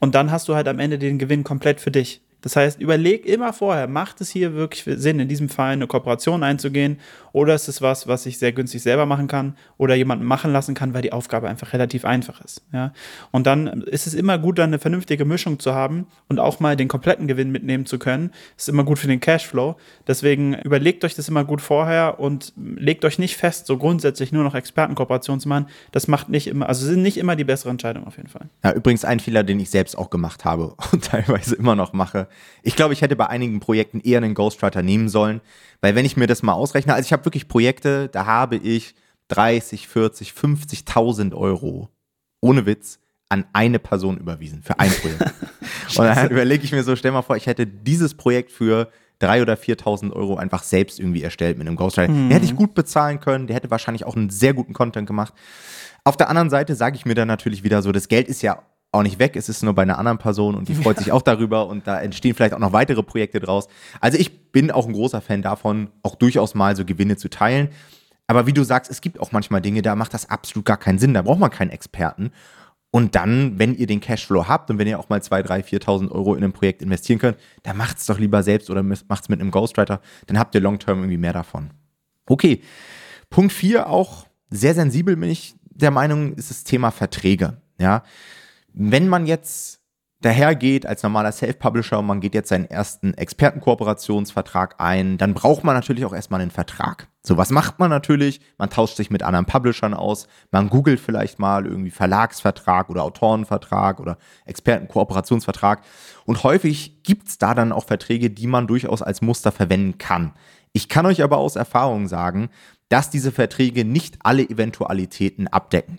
Und 0.01 0.15
dann 0.15 0.33
hast 0.33 0.49
du 0.49 0.55
halt 0.55 0.67
am 0.67 0.79
Ende 0.79 0.99
den 0.99 1.19
Gewinn 1.19 1.45
komplett 1.45 1.81
für 1.81 1.91
dich. 1.91 2.23
Das 2.43 2.57
heißt, 2.57 2.81
überleg 2.81 3.27
immer 3.27 3.53
vorher, 3.53 3.87
macht 3.87 4.21
es 4.21 4.31
hier 4.31 4.55
wirklich 4.55 4.85
Sinn, 4.99 5.21
in 5.21 5.29
diesem 5.29 5.49
Fall 5.49 5.73
eine 5.73 5.87
Kooperation 5.87 6.43
einzugehen 6.43 6.99
oder 7.33 7.55
ist 7.55 7.69
es 7.69 7.83
was, 7.83 8.07
was 8.09 8.27
ich 8.27 8.39
sehr 8.39 8.53
günstig 8.53 8.83
selber 8.83 9.07
machen 9.07 9.29
kann 9.29 9.55
oder 9.77 9.95
jemanden 9.95 10.25
machen 10.25 10.53
lassen 10.53 10.75
kann, 10.75 10.95
weil 10.95 11.03
die 11.03 11.13
Aufgabe 11.13 11.49
einfach 11.49 11.73
relativ 11.73 12.05
einfach 12.05 12.41
ist. 12.45 12.63
Ja? 12.73 12.93
Und 13.31 13.47
dann 13.47 13.83
ist 13.83 14.07
es 14.07 14.15
immer 14.15 14.39
gut, 14.39 14.59
dann 14.59 14.71
eine 14.71 14.79
vernünftige 14.79 15.25
Mischung 15.25 15.59
zu 15.59 15.75
haben 15.75 16.07
und 16.29 16.39
auch 16.39 16.61
mal 16.61 16.77
den 16.77 16.89
kompletten 16.89 17.27
Gewinn 17.27 17.51
mitnehmen 17.51 17.87
zu 17.87 17.99
können. 17.99 18.31
Ist 18.57 18.69
immer 18.69 18.85
gut 18.85 18.99
für 18.99 19.07
den 19.07 19.21
Cashflow. 19.21 19.77
Deswegen 20.07 20.55
überlegt 20.55 21.05
euch 21.05 21.15
das 21.15 21.29
immer 21.29 21.45
gut 21.45 21.61
vorher 21.61 22.21
und 22.21 22.53
legt 22.57 23.05
euch 23.05 23.19
nicht 23.19 23.37
fest, 23.37 23.67
so 23.67 23.77
grundsätzlich 23.77 24.33
nur 24.33 24.45
noch 24.45 24.55
Expertenkooperationen 24.55 25.41
zu 25.41 25.49
machen. 25.49 25.67
Das 25.93 26.09
macht 26.09 26.29
nicht 26.29 26.47
immer, 26.47 26.69
also 26.69 26.87
sind 26.87 27.03
nicht 27.03 27.19
immer 27.19 27.37
die 27.37 27.45
bessere 27.45 27.71
Entscheidung 27.71 28.07
auf 28.07 28.17
jeden 28.17 28.29
Fall. 28.29 28.49
Ja, 28.65 28.73
übrigens 28.73 29.05
ein 29.05 29.21
Fehler, 29.21 29.45
den 29.45 29.61
ich 29.61 29.71
selbst 29.71 29.97
auch 29.97 30.11
gemacht 30.11 30.45
habe 30.45 30.75
und 30.93 31.05
teilweise 31.05 31.55
immer 31.55 31.77
noch 31.77 31.93
mache. 31.93 32.29
Ich 32.63 32.77
glaube, 32.77 32.93
ich 32.95 33.03
hätte 33.03 33.17
bei 33.17 33.27
einigen 33.27 33.61
Projekten 33.61 34.01
eher 34.01 34.19
einen 34.19 34.35
Ghostwriter 34.35 34.83
nehmen 34.83 35.09
sollen, 35.09 35.41
weil 35.81 35.95
wenn 35.95 36.05
ich 36.05 36.17
mir 36.17 36.27
das 36.27 36.43
mal 36.43 36.53
ausrechne, 36.53 36.95
also 36.95 37.07
ich 37.07 37.13
habe 37.13 37.25
wirklich 37.25 37.49
Projekte, 37.49 38.09
da 38.09 38.27
habe 38.27 38.57
ich 38.57 38.95
30, 39.29 39.89
40, 39.89 40.33
50.000 40.33 41.35
Euro 41.35 41.89
ohne 42.41 42.67
Witz 42.67 42.99
an 43.29 43.45
eine 43.53 43.79
Person 43.79 44.19
überwiesen 44.19 44.63
für 44.63 44.79
ein 44.79 44.91
Projekt. 44.91 45.23
und 45.97 46.05
dann 46.05 46.31
überlege 46.31 46.65
ich 46.65 46.73
mir 46.73 46.83
so, 46.83 46.97
stell 46.97 47.13
mal 47.13 47.23
vor, 47.23 47.37
ich 47.37 47.47
hätte 47.47 47.67
dieses 47.67 48.15
Projekt 48.15 48.51
für 48.51 48.91
3.000 49.21 49.43
oder 49.43 49.55
4.000 49.55 50.13
Euro 50.13 50.37
einfach 50.37 50.63
selbst 50.63 50.99
irgendwie 50.99 51.23
erstellt 51.23 51.59
mit 51.59 51.67
einem 51.67 51.77
Ghostwriter. 51.77 52.13
Mhm. 52.13 52.29
Den 52.29 52.31
hätte 52.33 52.47
ich 52.47 52.57
gut 52.57 52.75
bezahlen 52.75 53.21
können, 53.21 53.47
der 53.47 53.57
hätte 53.57 53.71
wahrscheinlich 53.71 54.05
auch 54.05 54.17
einen 54.17 54.31
sehr 54.31 54.55
guten 54.55 54.73
Content 54.73 55.07
gemacht. 55.07 55.35
Auf 56.03 56.17
der 56.17 56.29
anderen 56.29 56.51
Seite 56.51 56.75
sage 56.75 56.97
ich 56.97 57.05
mir 57.05 57.15
dann 57.15 57.29
natürlich 57.29 57.63
wieder 57.63 57.83
so, 57.83 57.93
das 57.93 58.09
Geld 58.09 58.29
ist 58.29 58.43
ja 58.43 58.63
auch 58.93 59.03
nicht 59.03 59.19
weg, 59.19 59.37
es 59.37 59.49
ist 59.49 59.63
nur 59.63 59.75
bei 59.75 59.83
einer 59.83 59.99
anderen 59.99 60.19
Person 60.19 60.57
und 60.57 60.69
die 60.69 60.75
freut 60.75 60.99
sich 60.99 61.13
auch 61.13 61.23
darüber 61.23 61.69
und 61.69 61.87
da 61.87 62.01
entstehen 62.01 62.35
vielleicht 62.35 62.55
auch 62.55 62.59
noch 62.59 62.73
weitere 62.73 63.03
Projekte 63.03 63.39
draus. 63.39 63.69
Also 64.01 64.19
ich 64.19 64.51
bin 64.51 64.71
auch 64.71 64.87
ein 64.87 64.93
großer 64.93 65.21
Fan 65.21 65.43
davon, 65.43 65.91
auch 66.03 66.17
durchaus 66.17 66.55
mal 66.55 66.75
so 66.75 66.85
Gewinne 66.85 67.17
zu 67.17 67.31
teilen. 67.31 67.69
Aber 68.27 68.47
wie 68.47 68.53
du 68.53 68.65
sagst, 68.65 68.91
es 68.91 69.01
gibt 69.01 69.21
auch 69.21 69.33
manchmal 69.33 69.61
Dinge, 69.61 69.83
da 69.83 69.95
macht 69.95 70.15
das 70.15 70.29
absolut 70.29 70.65
gar 70.65 70.77
keinen 70.77 70.99
Sinn, 70.99 71.15
da 71.15 71.23
braucht 71.23 71.39
man 71.39 71.51
keinen 71.51 71.71
Experten. 71.71 72.33
Und 72.93 73.15
dann, 73.15 73.59
wenn 73.61 73.77
ihr 73.77 73.87
den 73.87 74.01
Cashflow 74.01 74.49
habt 74.49 74.71
und 74.71 74.79
wenn 74.79 74.89
ihr 74.89 74.99
auch 74.99 75.09
mal 75.09 75.21
2.000, 75.21 75.47
3.000, 75.47 75.83
4.000 75.85 76.11
Euro 76.11 76.35
in 76.35 76.43
ein 76.43 76.53
Projekt 76.53 76.83
investieren 76.83 77.21
könnt, 77.21 77.39
dann 77.63 77.77
macht 77.77 77.99
es 77.99 78.07
doch 78.07 78.19
lieber 78.19 78.43
selbst 78.43 78.69
oder 78.71 78.83
macht 78.83 79.23
es 79.23 79.29
mit 79.29 79.41
einem 79.41 79.53
Ghostwriter, 79.53 80.01
dann 80.27 80.39
habt 80.39 80.55
ihr 80.57 80.61
long-term 80.61 80.99
irgendwie 80.99 81.17
mehr 81.17 81.33
davon. 81.33 81.71
Okay, 82.27 82.63
Punkt 83.29 83.53
4 83.53 83.89
auch 83.89 84.27
sehr 84.51 84.75
sensibel 84.75 85.17
bin 85.17 85.31
ich 85.31 85.55
der 85.63 85.93
Meinung, 85.93 86.35
ist 86.35 86.51
das 86.51 86.65
Thema 86.65 86.91
Verträge. 86.91 87.59
Ja, 87.79 88.03
wenn 88.73 89.09
man 89.09 89.27
jetzt 89.27 89.81
dahergeht 90.21 90.85
als 90.85 91.03
normaler 91.03 91.33
Self-Publisher 91.33 91.99
und 91.99 92.07
man 92.07 92.21
geht 92.21 92.35
jetzt 92.35 92.51
seinen 92.51 92.67
ersten 92.67 93.15
Expertenkooperationsvertrag 93.15 94.75
ein, 94.79 95.17
dann 95.17 95.33
braucht 95.33 95.65
man 95.65 95.75
natürlich 95.75 96.05
auch 96.05 96.13
erstmal 96.13 96.43
einen 96.43 96.51
Vertrag. 96.51 97.09
So, 97.23 97.39
was 97.39 97.51
macht 97.51 97.79
man 97.79 97.89
natürlich? 97.89 98.41
Man 98.59 98.71
tauscht 98.71 98.97
sich 98.97 99.11
mit 99.11 99.23
anderen 99.23 99.47
Publishern 99.47 99.95
aus, 99.95 100.29
man 100.51 100.69
googelt 100.69 101.01
vielleicht 101.01 101.39
mal 101.39 101.67
irgendwie 101.67 101.91
Verlagsvertrag 101.91 102.91
oder 102.91 103.03
Autorenvertrag 103.03 103.99
oder 103.99 104.19
Expertenkooperationsvertrag 104.45 105.83
und 106.27 106.43
häufig 106.45 107.03
gibt's 107.03 107.39
da 107.39 107.55
dann 107.55 107.73
auch 107.73 107.85
Verträge, 107.85 108.31
die 108.31 108.47
man 108.47 108.67
durchaus 108.67 109.01
als 109.01 109.23
Muster 109.23 109.53
verwenden 109.53 109.97
kann. 109.97 110.33
Ich 110.73 110.89
kann 110.89 111.07
euch 111.07 111.23
aber 111.23 111.39
aus 111.39 111.57
Erfahrung 111.57 112.09
sagen, 112.09 112.51
dass 112.91 113.09
diese 113.09 113.33
Verträge 113.33 113.85
nicht 113.85 114.19
alle 114.21 114.43
Eventualitäten 114.43 115.49
abdecken. 115.49 115.99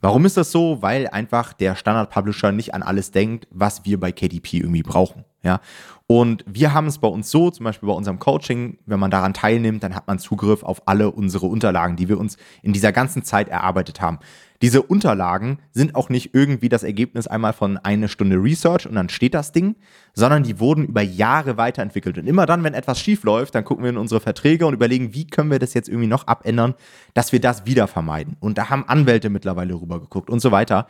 Warum 0.00 0.24
ist 0.26 0.36
das 0.36 0.52
so? 0.52 0.82
Weil 0.82 1.08
einfach 1.08 1.52
der 1.52 1.74
Standard-Publisher 1.74 2.52
nicht 2.52 2.74
an 2.74 2.82
alles 2.82 3.10
denkt, 3.10 3.48
was 3.50 3.84
wir 3.84 3.98
bei 3.98 4.12
KDP 4.12 4.58
irgendwie 4.58 4.82
brauchen. 4.82 5.24
Ja? 5.42 5.60
Und 6.06 6.44
wir 6.46 6.74
haben 6.74 6.86
es 6.86 6.98
bei 6.98 7.08
uns 7.08 7.30
so, 7.30 7.50
zum 7.50 7.64
Beispiel 7.64 7.88
bei 7.88 7.94
unserem 7.94 8.18
Coaching, 8.18 8.78
wenn 8.86 9.00
man 9.00 9.10
daran 9.10 9.34
teilnimmt, 9.34 9.82
dann 9.82 9.94
hat 9.94 10.06
man 10.06 10.18
Zugriff 10.18 10.62
auf 10.62 10.86
alle 10.86 11.10
unsere 11.10 11.46
Unterlagen, 11.46 11.96
die 11.96 12.08
wir 12.08 12.18
uns 12.18 12.36
in 12.62 12.72
dieser 12.72 12.92
ganzen 12.92 13.24
Zeit 13.24 13.48
erarbeitet 13.48 14.00
haben. 14.00 14.18
Diese 14.62 14.82
Unterlagen 14.82 15.58
sind 15.72 15.94
auch 15.94 16.08
nicht 16.08 16.34
irgendwie 16.34 16.68
das 16.68 16.82
Ergebnis 16.82 17.26
einmal 17.26 17.52
von 17.52 17.78
einer 17.78 18.08
Stunde 18.08 18.36
Research 18.36 18.86
und 18.86 18.94
dann 18.94 19.08
steht 19.08 19.34
das 19.34 19.52
Ding, 19.52 19.76
sondern 20.14 20.42
die 20.42 20.60
wurden 20.60 20.86
über 20.86 21.02
Jahre 21.02 21.56
weiterentwickelt. 21.56 22.18
Und 22.18 22.26
immer 22.26 22.46
dann, 22.46 22.64
wenn 22.64 22.74
etwas 22.74 23.00
schief 23.00 23.24
läuft, 23.24 23.54
dann 23.54 23.64
gucken 23.64 23.84
wir 23.84 23.90
in 23.90 23.98
unsere 23.98 24.20
Verträge 24.20 24.66
und 24.66 24.74
überlegen, 24.74 25.14
wie 25.14 25.26
können 25.26 25.50
wir 25.50 25.58
das 25.58 25.74
jetzt 25.74 25.88
irgendwie 25.88 26.08
noch 26.08 26.26
abändern, 26.26 26.74
dass 27.14 27.32
wir 27.32 27.40
das 27.40 27.66
wieder 27.66 27.86
vermeiden. 27.86 28.36
Und 28.40 28.58
da 28.58 28.70
haben 28.70 28.88
Anwälte 28.88 29.30
mittlerweile 29.30 29.74
rübergeguckt 29.74 30.30
und 30.30 30.40
so 30.40 30.50
weiter. 30.52 30.86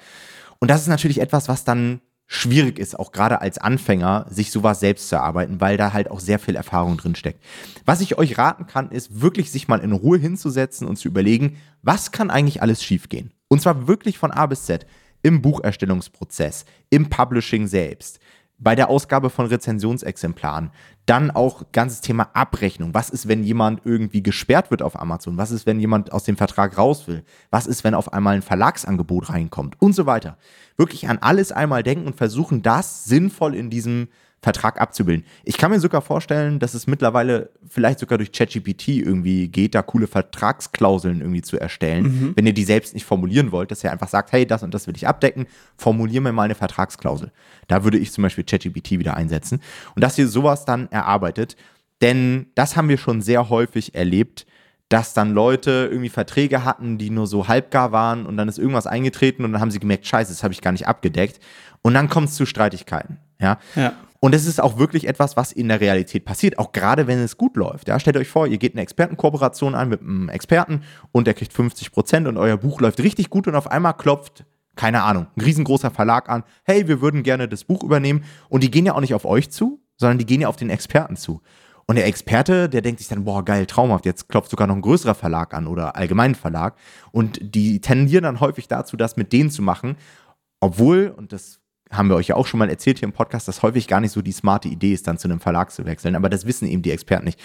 Und 0.59 0.71
das 0.71 0.83
ist 0.83 0.89
natürlich 0.89 1.21
etwas, 1.21 1.49
was 1.49 1.65
dann 1.65 2.01
schwierig 2.27 2.79
ist, 2.79 2.99
auch 2.99 3.13
gerade 3.13 3.41
als 3.41 3.59
Anfänger, 3.59 4.27
sich 4.29 4.51
sowas 4.51 4.81
selbst 4.81 5.09
zu 5.09 5.17
erarbeiten, 5.17 5.61
weil 5.61 5.77
da 5.77 5.93
halt 5.93 6.11
auch 6.11 6.21
sehr 6.21 6.39
viel 6.39 6.57
Erfahrung 6.57 6.97
drin 6.97 7.15
steckt. 7.15 7.43
Was 7.85 8.01
ich 8.01 8.19
euch 8.19 8.37
raten 8.37 8.67
kann, 8.67 8.91
ist 8.91 9.21
wirklich 9.21 9.53
sich 9.53 9.69
mal 9.69 9.81
in 9.81 9.93
Ruhe 9.93 10.19
hinzusetzen 10.19 10.89
und 10.89 10.97
zu 10.97 11.09
überlegen, 11.09 11.59
was 11.83 12.11
kann 12.11 12.31
eigentlich 12.31 12.63
alles 12.63 12.83
schiefgehen? 12.83 13.33
Und 13.49 13.63
zwar 13.63 13.87
wirklich 13.87 14.19
von 14.19 14.31
A 14.31 14.47
bis 14.47 14.65
Z. 14.65 14.87
Im 15.23 15.43
Bucherstellungsprozess, 15.43 16.65
im 16.91 17.09
Publishing 17.09 17.67
selbst, 17.67 18.21
bei 18.59 18.75
der 18.75 18.89
Ausgabe 18.89 19.29
von 19.31 19.47
Rezensionsexemplaren. 19.47 20.71
Dann 21.05 21.31
auch 21.31 21.65
ganzes 21.73 22.01
Thema 22.01 22.31
Abrechnung. 22.33 22.95
Was 22.95 23.11
ist, 23.11 23.29
wenn 23.29 23.43
jemand 23.43 23.83
irgendwie 23.85 24.23
gesperrt 24.23 24.71
wird 24.71 24.83
auf 24.83 24.99
Amazon? 24.99 25.37
Was 25.37 25.51
ist, 25.51 25.67
wenn 25.67 25.79
jemand 25.79 26.13
aus 26.13 26.25
dem 26.25 26.37
Vertrag 26.37 26.79
raus 26.79 27.07
will? 27.07 27.25
Was 27.51 27.67
ist, 27.67 27.85
wenn 27.85 27.95
auf 27.95 28.13
einmal 28.13 28.37
ein 28.37 28.43
Verlagsangebot 28.43 29.31
reinkommt? 29.31 29.81
Und 29.81 29.95
so 29.95 30.07
weiter. 30.07 30.39
Wirklich 30.77 31.09
an 31.09 31.19
alles 31.19 31.53
einmal 31.53 31.83
denken 31.83 32.07
und 32.07 32.17
versuchen, 32.17 32.63
das 32.63 33.05
sinnvoll 33.05 33.55
in 33.55 33.71
diesem 33.71 34.09
Vertrag 34.47 34.81
abzubilden. 34.81 35.27
Ich 35.43 35.59
kann 35.59 35.73
mir 35.73 35.81
sogar 35.81 36.03
vorstellen, 36.03 36.61
dass 36.61 36.75
es 36.75 36.87
mittlerweile 36.87 37.51
vielleicht 37.69 37.99
sogar 37.99 38.17
durch 38.17 38.31
ChatGPT 38.31 38.91
irgendwie 38.91 39.49
geht, 39.49 39.75
da 39.75 39.83
coole 39.83 40.07
Vertragsklauseln 40.07 41.21
irgendwie 41.21 41.43
zu 41.43 41.59
erstellen, 41.59 42.05
mhm. 42.05 42.33
wenn 42.37 42.47
ihr 42.47 42.53
die 42.53 42.63
selbst 42.63 42.95
nicht 42.95 43.05
formulieren 43.05 43.51
wollt, 43.51 43.73
dass 43.73 43.83
ihr 43.83 43.91
einfach 43.91 44.07
sagt, 44.07 44.31
hey, 44.31 44.47
das 44.47 44.63
und 44.63 44.73
das 44.73 44.87
will 44.87 44.95
ich 44.95 45.09
abdecken, 45.09 45.47
formulier 45.77 46.21
mir 46.21 46.31
mal 46.31 46.45
eine 46.45 46.55
Vertragsklausel. 46.55 47.33
Da 47.67 47.83
würde 47.83 47.99
ich 47.99 48.13
zum 48.13 48.23
Beispiel 48.23 48.45
ChatGPT 48.45 48.93
wieder 48.93 49.17
einsetzen 49.17 49.61
und 49.97 50.05
dass 50.05 50.17
ihr 50.17 50.29
sowas 50.29 50.65
dann 50.65 50.93
erarbeitet, 50.93 51.57
denn 52.01 52.47
das 52.55 52.77
haben 52.77 52.89
wir 52.89 52.99
schon 52.99 53.23
sehr 53.23 53.49
häufig 53.49 53.97
erlebt, 53.97 54.47
dass 54.89 55.13
dann 55.13 55.35
Leute 55.35 55.89
irgendwie 55.91 56.09
Verträge 56.09 56.65
hatten, 56.65 56.99
die 56.99 57.11
nur 57.11 57.27
so 57.27 57.49
halbgar 57.49 57.91
waren 57.91 58.27
und 58.27 58.37
dann 58.37 58.49
ist 58.49 58.61
irgendwas 58.61 58.87
eingetreten 58.87 59.45
und 59.45 59.51
dann 59.51 59.61
haben 59.61 59.73
sie 59.73 59.81
gemerkt, 59.81 60.07
scheiße, 60.07 60.33
das 60.33 60.45
habe 60.45 60.55
ich 60.55 60.61
gar 60.61 60.71
nicht 60.71 60.87
abgedeckt. 60.87 61.41
Und 61.83 61.95
dann 61.95 62.09
kommt 62.09 62.29
es 62.29 62.37
zu 62.37 62.47
Streitigkeiten. 62.47 63.19
Ja? 63.41 63.59
ja. 63.75 63.93
Und 64.27 64.35
es 64.35 64.45
ist 64.45 64.61
auch 64.61 64.77
wirklich 64.77 65.07
etwas, 65.07 65.37
was 65.37 65.53
in 65.53 65.69
der 65.69 65.81
Realität 65.81 66.25
passiert, 66.25 66.59
auch 66.59 66.73
gerade 66.73 67.07
wenn 67.07 67.21
es 67.21 67.37
gut 67.37 67.57
läuft. 67.57 67.87
Ja, 67.87 68.01
stellt 68.01 68.17
euch 68.17 68.27
vor, 68.27 68.49
ihr 68.49 68.59
geht 68.59 68.75
eine 68.75 68.83
Expertenkooperation 68.83 69.77
ein 69.77 69.89
mit 69.89 70.01
einem 70.01 70.29
Experten 70.29 70.83
und 71.13 71.29
der 71.29 71.35
kriegt 71.35 71.53
50 71.53 71.93
Prozent 71.93 72.27
und 72.27 72.37
euer 72.37 72.57
Buch 72.57 72.81
läuft 72.81 72.99
richtig 72.99 73.31
gut 73.31 73.47
und 73.47 73.55
auf 73.55 73.71
einmal 73.71 73.95
klopft, 73.95 74.45
keine 74.75 75.05
Ahnung, 75.05 75.29
ein 75.37 75.43
riesengroßer 75.43 75.93
Verlag 75.93 76.29
an, 76.29 76.43
hey, 76.65 76.89
wir 76.89 77.01
würden 77.01 77.23
gerne 77.23 77.47
das 77.47 77.63
Buch 77.63 77.85
übernehmen. 77.85 78.25
Und 78.49 78.65
die 78.65 78.71
gehen 78.73 78.85
ja 78.85 78.97
auch 78.97 79.01
nicht 79.01 79.15
auf 79.15 79.27
euch 79.27 79.51
zu, 79.51 79.81
sondern 79.97 80.19
die 80.19 80.27
gehen 80.27 80.41
ja 80.41 80.49
auf 80.49 80.57
den 80.57 80.71
Experten 80.71 81.15
zu. 81.15 81.41
Und 81.87 81.95
der 81.95 82.07
Experte, 82.09 82.69
der 82.69 82.83
denkt 82.83 82.99
sich 82.99 83.07
dann, 83.07 83.23
boah, 83.23 83.45
geil, 83.45 83.65
traumhaft, 83.67 84.07
jetzt 84.07 84.29
klopft 84.29 84.51
sogar 84.51 84.67
noch 84.67 84.75
ein 84.75 84.83
größerer 84.83 85.15
Verlag 85.15 85.55
an 85.55 85.69
oder 85.69 85.95
allgemein 85.95 86.35
Verlag. 86.35 86.75
Und 87.13 87.39
die 87.41 87.81
tendieren 87.81 88.25
dann 88.25 88.41
häufig 88.41 88.67
dazu, 88.67 88.97
das 88.97 89.17
mit 89.17 89.33
denen 89.33 89.51
zu 89.53 89.63
machen, 89.63 89.97
obwohl, 90.59 91.15
und 91.17 91.33
das 91.33 91.61
haben 91.91 92.09
wir 92.09 92.17
euch 92.17 92.29
ja 92.29 92.37
auch 92.37 92.47
schon 92.47 92.59
mal 92.59 92.69
erzählt 92.69 92.99
hier 92.99 93.07
im 93.07 93.13
Podcast, 93.13 93.49
dass 93.49 93.63
häufig 93.63 93.89
gar 93.89 94.01
nicht 94.01 94.13
so 94.13 94.23
die 94.23 94.33
smarte 94.33 94.69
Idee 94.69 94.93
ist, 94.93 95.07
dann 95.07 95.19
zu 95.19 95.29
einem 95.29 95.41
Verlag 95.41 95.71
zu 95.71 95.85
wechseln. 95.87 96.17
Aber 96.17 96.29
das 96.29 96.47
wissen 96.47 96.69
eben 96.69 96.83
die 96.83 96.91
Experten 96.91 97.25
nicht. 97.25 97.41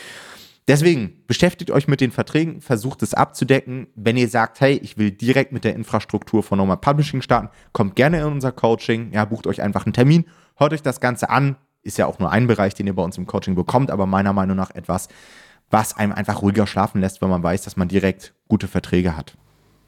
Deswegen 0.68 1.24
beschäftigt 1.28 1.72
euch 1.72 1.88
mit 1.88 2.02
den 2.02 2.12
Verträgen, 2.12 2.62
versucht 2.62 3.02
es 3.02 3.14
abzudecken. 3.14 3.88
Wenn 3.96 4.16
ihr 4.16 4.30
sagt, 4.30 4.62
hey, 4.62 4.80
ich 4.82 4.98
will 4.98 5.12
direkt 5.12 5.52
mit 5.52 5.64
der 5.64 5.76
Infrastruktur 5.76 6.44
von 6.44 6.58
Normal 6.58 6.78
Publishing 6.78 7.22
starten, 7.22 7.50
kommt 7.74 7.96
gerne 7.96 8.20
in 8.20 8.26
unser 8.26 8.52
Coaching. 8.52 9.12
Ja, 9.12 9.26
bucht 9.26 9.48
euch 9.48 9.62
einfach 9.62 9.86
einen 9.86 9.94
Termin, 9.94 10.26
hört 10.58 10.74
euch 10.74 10.84
das 10.84 11.00
Ganze 11.00 11.30
an. 11.30 11.56
Ist 11.84 11.98
ja 11.98 12.06
auch 12.06 12.20
nur 12.20 12.32
ein 12.32 12.46
Bereich, 12.46 12.76
den 12.76 12.86
ihr 12.86 12.96
bei 12.96 13.04
uns 13.04 13.18
im 13.18 13.26
Coaching 13.26 13.56
bekommt, 13.56 13.90
aber 13.90 14.06
meiner 14.06 14.34
Meinung 14.34 14.56
nach 14.56 14.70
etwas, 14.72 15.08
was 15.72 15.98
einem 15.98 16.12
einfach 16.12 16.44
ruhiger 16.44 16.68
schlafen 16.68 17.02
lässt, 17.02 17.22
wenn 17.22 17.30
man 17.30 17.42
weiß, 17.42 17.64
dass 17.64 17.76
man 17.76 17.88
direkt 17.88 18.36
gute 18.48 18.68
Verträge 18.68 19.18
hat. 19.18 19.36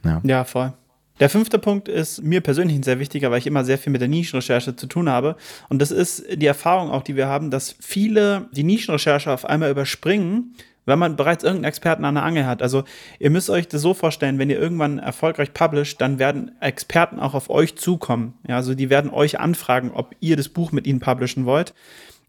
Ja, 0.03 0.21
ja 0.23 0.43
voll. 0.43 0.73
Der 1.19 1.29
fünfte 1.29 1.59
Punkt 1.59 1.87
ist 1.87 2.23
mir 2.23 2.41
persönlich 2.41 2.75
ein 2.75 2.83
sehr 2.83 2.99
wichtiger, 2.99 3.29
weil 3.29 3.37
ich 3.37 3.47
immer 3.47 3.63
sehr 3.63 3.77
viel 3.77 3.91
mit 3.91 4.01
der 4.01 4.07
Nischenrecherche 4.07 4.75
zu 4.75 4.87
tun 4.87 5.09
habe. 5.09 5.35
Und 5.69 5.79
das 5.81 5.91
ist 5.91 6.25
die 6.33 6.47
Erfahrung 6.47 6.89
auch, 6.89 7.03
die 7.03 7.15
wir 7.15 7.27
haben, 7.27 7.51
dass 7.51 7.75
viele 7.79 8.47
die 8.51 8.63
Nischenrecherche 8.63 9.31
auf 9.31 9.45
einmal 9.45 9.69
überspringen, 9.69 10.55
wenn 10.85 10.99
man 10.99 11.15
bereits 11.15 11.43
irgendeinen 11.43 11.69
Experten 11.69 12.03
an 12.03 12.15
der 12.15 12.23
Angel 12.23 12.45
hat. 12.45 12.61
Also 12.61 12.83
ihr 13.19 13.29
müsst 13.29 13.49
euch 13.49 13.67
das 13.67 13.81
so 13.81 13.93
vorstellen, 13.93 14.39
wenn 14.39 14.49
ihr 14.49 14.59
irgendwann 14.59 14.99
erfolgreich 14.99 15.53
publisht, 15.53 16.01
dann 16.01 16.19
werden 16.19 16.51
Experten 16.59 17.19
auch 17.19 17.35
auf 17.35 17.49
euch 17.49 17.75
zukommen. 17.75 18.33
Ja, 18.47 18.57
also 18.57 18.73
die 18.73 18.89
werden 18.89 19.11
euch 19.11 19.39
anfragen, 19.39 19.91
ob 19.93 20.15
ihr 20.19 20.35
das 20.35 20.49
Buch 20.49 20.71
mit 20.71 20.87
ihnen 20.87 20.99
publishen 20.99 21.45
wollt. 21.45 21.73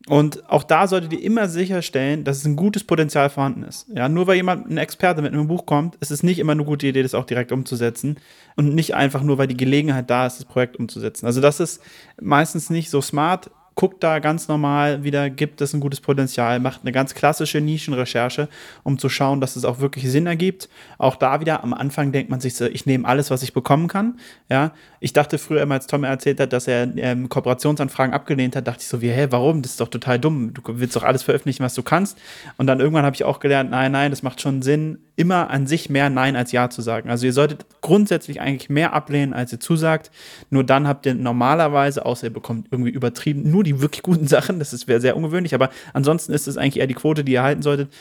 Und 0.07 0.49
auch 0.51 0.65
da 0.65 0.87
solltet 0.87 1.15
ihr 1.15 1.23
immer 1.23 1.49
sicherstellen, 1.49 2.25
dass 2.25 2.39
es 2.39 2.45
ein 2.45 2.57
gutes 2.57 2.85
Potenzial 2.85 3.31
vorhanden 3.31 3.63
ist. 3.63 3.87
Ja, 3.95 4.09
nur 4.09 4.27
weil 4.27 4.37
jemand, 4.37 4.69
ein 4.69 4.77
Experte 4.77 5.23
mit 5.23 5.33
einem 5.33 5.49
Buch 5.49 5.65
kommt, 5.65 5.97
ist 5.97 6.11
es 6.11 6.23
nicht 6.23 6.39
immer 6.39 6.53
eine 6.53 6.65
gute 6.65 6.87
Idee, 6.87 7.03
das 7.03 7.15
auch 7.15 7.25
direkt 7.25 7.53
umzusetzen. 7.53 8.19
Und 8.55 8.75
nicht 8.75 8.95
einfach 8.95 9.23
nur, 9.23 9.39
weil 9.39 9.47
die 9.47 9.57
Gelegenheit 9.57 10.11
da 10.11 10.27
ist, 10.27 10.39
das 10.39 10.45
Projekt 10.45 10.77
umzusetzen. 10.77 11.25
Also 11.25 11.41
das 11.41 11.59
ist 11.59 11.81
meistens 12.21 12.69
nicht 12.69 12.91
so 12.91 13.01
smart 13.01 13.51
guckt 13.75 14.03
da 14.03 14.19
ganz 14.19 14.49
normal 14.49 15.03
wieder, 15.03 15.31
gibt 15.31 15.61
es 15.61 15.73
ein 15.75 15.81
gutes 15.81 16.01
Potenzial, 16.01 16.61
macht 16.61 16.83
eine 16.83 16.93
ganz 16.93 17.15
klassische 17.15 17.61
Nischenrecherche, 17.61 18.49
um 18.83 18.99
zu 18.99 19.09
schauen, 19.09 19.41
dass 19.41 19.57
es 19.57 19.65
auch 19.65 19.81
wirklich 19.81 20.11
Sinn 20.11 20.27
ergibt. 20.27 20.69
Auch 20.99 21.17
da 21.17 21.41
wieder, 21.41 21.65
am 21.65 21.75
Anfang 21.75 22.13
denkt 22.13 22.31
man 22.31 22.41
sich 22.41 22.55
so, 22.55 22.67
ich 22.67 22.87
nehme 22.87 23.07
alles, 23.07 23.31
was 23.31 23.43
ich 23.43 23.53
bekommen 23.53 23.89
kann. 23.89 24.19
Ja, 24.49 24.73
ich 25.01 25.13
dachte 25.13 25.39
früher 25.39 25.63
immer, 25.63 25.75
als 25.75 25.87
Tom 25.87 26.05
erzählt 26.05 26.41
hat, 26.41 26.53
dass 26.53 26.69
er 26.69 26.89
ähm, 26.97 27.29
Kooperationsanfragen 27.29 28.15
abgelehnt 28.15 28.57
hat, 28.57 28.67
dachte 28.69 28.81
ich 28.83 28.89
so, 28.89 29.03
wie, 29.03 29.11
hä, 29.11 29.27
warum? 29.31 29.63
Das 29.63 29.73
ist 29.73 29.81
doch 29.81 29.89
total 29.89 30.19
dumm. 30.19 30.55
Du 30.55 30.63
willst 30.67 30.95
doch 30.97 31.03
alles 31.03 31.23
veröffentlichen, 31.23 31.65
was 31.65 31.75
du 31.75 31.83
kannst. 31.83 32.19
Und 32.57 32.67
dann 32.67 32.81
irgendwann 32.81 33.05
habe 33.05 33.17
ich 33.17 33.25
auch 33.25 33.41
gelernt, 33.41 33.71
nein, 33.71 33.93
nein, 33.93 34.11
das 34.11 34.23
macht 34.23 34.41
schon 34.41 34.63
Sinn, 34.63 34.99
immer 35.17 35.51
an 35.51 35.67
sich 35.67 35.91
mehr 35.91 36.11
Nein 36.11 36.37
als 36.37 36.53
Ja 36.53 36.71
zu 36.71 36.83
sagen. 36.83 37.09
Also 37.09 37.27
ihr 37.27 37.33
solltet 37.33 37.67
grundsätzlich 37.81 38.41
eigentlich 38.41 38.69
mehr 38.69 38.93
ablehnen, 38.93 39.33
als 39.33 39.53
ihr 39.53 39.61
zusagt. 39.61 40.11
Nur 40.51 40.65
dann 40.65 40.89
habt 40.89 41.07
ihr 41.07 41.15
normalerweise, 41.15 42.05
außer 42.05 42.29
ihr 42.29 42.33
bekommt 42.33 42.69
irgendwie 42.71 42.91
übertrieben, 42.91 43.49
nur 43.51 43.63
die 43.63 43.81
wirklich 43.81 44.03
guten 44.03 44.27
Sachen. 44.29 44.59
Das 44.59 44.87
wäre 44.89 45.01
sehr 45.01 45.17
ungewöhnlich, 45.17 45.55
aber 45.55 45.71
ansonsten 45.93 46.33
ist 46.33 46.49
es 46.49 46.57
eigentlich 46.57 46.79
eher 46.79 46.87
die 46.87 46.95
Quote, 46.95 47.25
die 47.25 47.33
ihr 47.33 47.43
halten 47.43 47.63
solltet. 47.63 47.93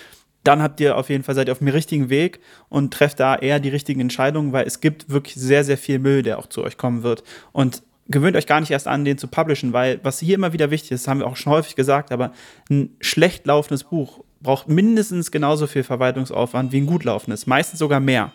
Dann 0.43 0.61
habt 0.61 0.79
ihr 0.81 0.97
auf 0.97 1.09
jeden 1.09 1.23
Fall, 1.23 1.35
seid 1.35 1.47
ihr 1.47 1.53
auf 1.53 1.59
dem 1.59 1.69
richtigen 1.69 2.09
Weg 2.09 2.39
und 2.67 2.93
trefft 2.93 3.19
da 3.19 3.35
eher 3.35 3.59
die 3.59 3.69
richtigen 3.69 4.01
Entscheidungen, 4.01 4.51
weil 4.51 4.65
es 4.65 4.81
gibt 4.81 5.09
wirklich 5.09 5.35
sehr, 5.35 5.63
sehr 5.63 5.77
viel 5.77 5.99
Müll, 5.99 6.21
der 6.21 6.37
auch 6.39 6.47
zu 6.47 6.63
euch 6.63 6.77
kommen 6.77 7.03
wird. 7.03 7.23
Und 7.53 7.83
gewöhnt 8.09 8.35
euch 8.35 8.47
gar 8.47 8.59
nicht 8.59 8.71
erst 8.71 8.87
an, 8.87 9.05
den 9.05 9.17
zu 9.17 9.27
publishen, 9.27 9.71
weil 9.71 9.99
was 10.03 10.19
hier 10.19 10.35
immer 10.35 10.51
wieder 10.51 10.71
wichtig 10.71 10.91
ist, 10.91 11.07
haben 11.07 11.19
wir 11.19 11.27
auch 11.27 11.37
schon 11.37 11.53
häufig 11.53 11.75
gesagt, 11.75 12.11
aber 12.11 12.33
ein 12.69 12.89
schlecht 12.99 13.45
laufendes 13.45 13.85
Buch 13.85 14.23
braucht 14.43 14.67
mindestens 14.67 15.31
genauso 15.31 15.67
viel 15.67 15.83
Verwaltungsaufwand 15.83 16.71
wie 16.71 16.81
ein 16.81 16.85
gut 16.85 17.05
laufendes, 17.05 17.47
meistens 17.47 17.79
sogar 17.79 17.99
mehr. 17.99 18.33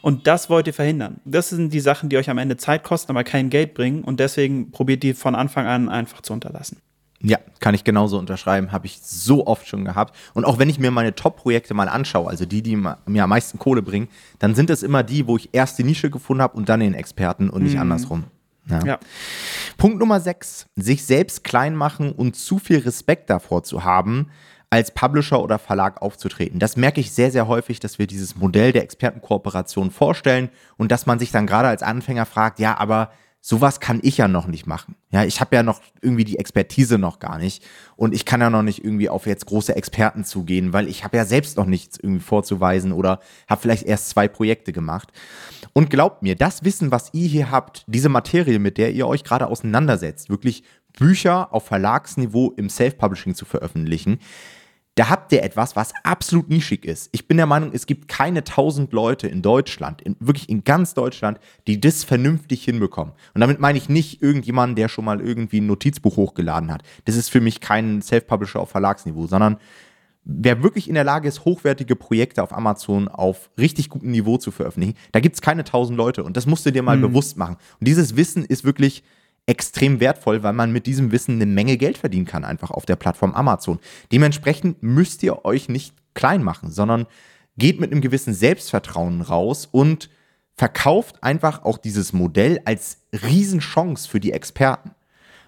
Und 0.00 0.26
das 0.26 0.50
wollt 0.50 0.66
ihr 0.66 0.74
verhindern. 0.74 1.20
Das 1.24 1.50
sind 1.50 1.72
die 1.72 1.80
Sachen, 1.80 2.08
die 2.08 2.16
euch 2.16 2.30
am 2.30 2.38
Ende 2.38 2.56
Zeit 2.56 2.82
kosten, 2.82 3.12
aber 3.12 3.22
kein 3.22 3.50
Geld 3.50 3.74
bringen 3.74 4.02
und 4.02 4.18
deswegen 4.18 4.70
probiert 4.72 5.02
die 5.02 5.14
von 5.14 5.34
Anfang 5.34 5.66
an 5.66 5.88
einfach 5.88 6.22
zu 6.22 6.32
unterlassen. 6.32 6.78
Ja, 7.22 7.38
kann 7.58 7.74
ich 7.74 7.84
genauso 7.84 8.18
unterschreiben, 8.18 8.72
habe 8.72 8.86
ich 8.86 8.98
so 9.02 9.46
oft 9.46 9.68
schon 9.68 9.84
gehabt. 9.84 10.16
Und 10.32 10.46
auch 10.46 10.58
wenn 10.58 10.70
ich 10.70 10.78
mir 10.78 10.90
meine 10.90 11.14
Top-Projekte 11.14 11.74
mal 11.74 11.88
anschaue, 11.88 12.30
also 12.30 12.46
die, 12.46 12.62
die 12.62 12.76
mir 12.76 12.96
am 13.04 13.28
meisten 13.28 13.58
Kohle 13.58 13.82
bringen, 13.82 14.08
dann 14.38 14.54
sind 14.54 14.70
es 14.70 14.82
immer 14.82 15.02
die, 15.02 15.26
wo 15.26 15.36
ich 15.36 15.50
erst 15.52 15.78
die 15.78 15.84
Nische 15.84 16.08
gefunden 16.08 16.42
habe 16.42 16.56
und 16.56 16.70
dann 16.70 16.80
den 16.80 16.94
Experten 16.94 17.50
und 17.50 17.62
nicht 17.62 17.74
mhm. 17.74 17.82
andersrum. 17.82 18.24
Ja. 18.70 18.84
ja. 18.84 18.98
Punkt 19.76 19.98
Nummer 19.98 20.20
6. 20.20 20.66
Sich 20.76 21.04
selbst 21.04 21.44
klein 21.44 21.76
machen 21.76 22.12
und 22.12 22.36
zu 22.36 22.58
viel 22.58 22.78
Respekt 22.78 23.28
davor 23.28 23.64
zu 23.64 23.84
haben, 23.84 24.30
als 24.70 24.92
Publisher 24.92 25.42
oder 25.42 25.58
Verlag 25.58 26.00
aufzutreten. 26.00 26.60
Das 26.60 26.76
merke 26.76 27.00
ich 27.00 27.10
sehr, 27.10 27.32
sehr 27.32 27.48
häufig, 27.48 27.80
dass 27.80 27.98
wir 27.98 28.06
dieses 28.06 28.36
Modell 28.36 28.70
der 28.70 28.84
Expertenkooperation 28.84 29.90
vorstellen 29.90 30.48
und 30.76 30.92
dass 30.92 31.06
man 31.06 31.18
sich 31.18 31.32
dann 31.32 31.48
gerade 31.48 31.68
als 31.68 31.82
Anfänger 31.82 32.24
fragt, 32.24 32.60
ja, 32.60 32.78
aber 32.78 33.10
sowas 33.40 33.80
kann 33.80 34.00
ich 34.02 34.18
ja 34.18 34.28
noch 34.28 34.46
nicht 34.46 34.66
machen. 34.66 34.94
Ja, 35.10 35.24
ich 35.24 35.40
habe 35.40 35.56
ja 35.56 35.62
noch 35.62 35.80
irgendwie 36.02 36.24
die 36.24 36.38
Expertise 36.38 36.98
noch 36.98 37.18
gar 37.18 37.38
nicht 37.38 37.64
und 37.96 38.14
ich 38.14 38.24
kann 38.24 38.40
ja 38.40 38.50
noch 38.50 38.62
nicht 38.62 38.84
irgendwie 38.84 39.08
auf 39.08 39.26
jetzt 39.26 39.46
große 39.46 39.74
Experten 39.74 40.24
zugehen, 40.24 40.72
weil 40.72 40.86
ich 40.88 41.04
habe 41.04 41.16
ja 41.16 41.24
selbst 41.24 41.56
noch 41.56 41.66
nichts 41.66 41.98
irgendwie 41.98 42.22
vorzuweisen 42.22 42.92
oder 42.92 43.18
habe 43.48 43.62
vielleicht 43.62 43.86
erst 43.86 44.10
zwei 44.10 44.28
Projekte 44.28 44.72
gemacht. 44.72 45.10
Und 45.72 45.90
glaubt 45.90 46.22
mir, 46.22 46.36
das 46.36 46.64
Wissen, 46.64 46.92
was 46.92 47.10
ihr 47.12 47.28
hier 47.28 47.50
habt, 47.50 47.84
diese 47.86 48.08
Materie, 48.08 48.58
mit 48.58 48.76
der 48.76 48.92
ihr 48.92 49.06
euch 49.06 49.24
gerade 49.24 49.46
auseinandersetzt, 49.46 50.28
wirklich 50.28 50.62
Bücher 50.98 51.52
auf 51.54 51.66
Verlagsniveau 51.66 52.52
im 52.56 52.68
Self-Publishing 52.68 53.34
zu 53.34 53.44
veröffentlichen, 53.44 54.18
da 54.96 55.08
habt 55.08 55.32
ihr 55.32 55.42
etwas, 55.42 55.76
was 55.76 55.92
absolut 56.02 56.50
nischig 56.50 56.84
ist. 56.84 57.08
Ich 57.12 57.28
bin 57.28 57.36
der 57.36 57.46
Meinung, 57.46 57.70
es 57.72 57.86
gibt 57.86 58.08
keine 58.08 58.44
tausend 58.44 58.92
Leute 58.92 59.28
in 59.28 59.40
Deutschland, 59.40 60.02
in, 60.02 60.16
wirklich 60.20 60.48
in 60.48 60.64
ganz 60.64 60.94
Deutschland, 60.94 61.38
die 61.66 61.80
das 61.80 62.04
vernünftig 62.04 62.64
hinbekommen. 62.64 63.14
Und 63.34 63.40
damit 63.40 63.60
meine 63.60 63.78
ich 63.78 63.88
nicht 63.88 64.20
irgendjemanden, 64.20 64.76
der 64.76 64.88
schon 64.88 65.04
mal 65.04 65.20
irgendwie 65.20 65.60
ein 65.60 65.66
Notizbuch 65.66 66.16
hochgeladen 66.16 66.72
hat. 66.72 66.82
Das 67.04 67.16
ist 67.16 67.30
für 67.30 67.40
mich 67.40 67.60
kein 67.60 68.02
Self-Publisher 68.02 68.60
auf 68.60 68.70
Verlagsniveau, 68.70 69.26
sondern 69.26 69.58
wer 70.24 70.62
wirklich 70.62 70.88
in 70.88 70.94
der 70.94 71.04
Lage 71.04 71.28
ist, 71.28 71.44
hochwertige 71.44 71.96
Projekte 71.96 72.42
auf 72.42 72.52
Amazon 72.52 73.08
auf 73.08 73.50
richtig 73.58 73.88
gutem 73.88 74.10
Niveau 74.10 74.38
zu 74.38 74.50
veröffentlichen, 74.50 74.96
da 75.12 75.20
gibt 75.20 75.36
es 75.36 75.40
keine 75.40 75.64
tausend 75.64 75.96
Leute 75.96 76.24
und 76.24 76.36
das 76.36 76.46
musst 76.46 76.66
du 76.66 76.72
dir 76.72 76.82
mal 76.82 76.96
mhm. 76.96 77.02
bewusst 77.02 77.36
machen. 77.36 77.56
Und 77.78 77.88
dieses 77.88 78.16
Wissen 78.16 78.44
ist 78.44 78.64
wirklich 78.64 79.02
extrem 79.50 79.98
wertvoll, 79.98 80.44
weil 80.44 80.52
man 80.52 80.72
mit 80.72 80.86
diesem 80.86 81.10
Wissen 81.10 81.34
eine 81.34 81.46
Menge 81.46 81.76
Geld 81.76 81.98
verdienen 81.98 82.24
kann, 82.24 82.44
einfach 82.44 82.70
auf 82.70 82.86
der 82.86 82.96
Plattform 82.96 83.34
Amazon. 83.34 83.80
Dementsprechend 84.12 84.82
müsst 84.82 85.22
ihr 85.24 85.44
euch 85.44 85.68
nicht 85.68 85.94
klein 86.14 86.42
machen, 86.42 86.70
sondern 86.70 87.06
geht 87.58 87.80
mit 87.80 87.90
einem 87.90 88.00
gewissen 88.00 88.32
Selbstvertrauen 88.32 89.22
raus 89.22 89.68
und 89.70 90.08
verkauft 90.56 91.22
einfach 91.22 91.64
auch 91.64 91.78
dieses 91.78 92.12
Modell 92.12 92.60
als 92.64 92.98
Riesenchance 93.12 94.08
für 94.08 94.20
die 94.20 94.32
Experten. 94.32 94.92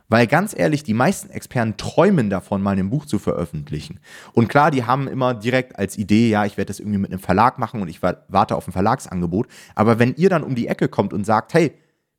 Weil 0.08 0.26
ganz 0.26 0.52
ehrlich, 0.54 0.82
die 0.82 0.94
meisten 0.94 1.30
Experten 1.30 1.76
träumen 1.76 2.28
davon, 2.28 2.60
mal 2.60 2.76
ein 2.76 2.90
Buch 2.90 3.06
zu 3.06 3.18
veröffentlichen. 3.18 4.00
Und 4.32 4.48
klar, 4.48 4.70
die 4.70 4.84
haben 4.84 5.06
immer 5.06 5.32
direkt 5.32 5.78
als 5.78 5.96
Idee, 5.96 6.28
ja, 6.28 6.44
ich 6.44 6.56
werde 6.56 6.68
das 6.68 6.80
irgendwie 6.80 6.98
mit 6.98 7.12
einem 7.12 7.20
Verlag 7.20 7.58
machen 7.58 7.80
und 7.80 7.88
ich 7.88 8.02
warte 8.02 8.56
auf 8.56 8.66
ein 8.66 8.72
Verlagsangebot. 8.72 9.46
Aber 9.74 9.98
wenn 9.98 10.14
ihr 10.16 10.28
dann 10.28 10.42
um 10.42 10.56
die 10.56 10.66
Ecke 10.66 10.88
kommt 10.88 11.12
und 11.12 11.24
sagt, 11.24 11.54
hey, 11.54 11.72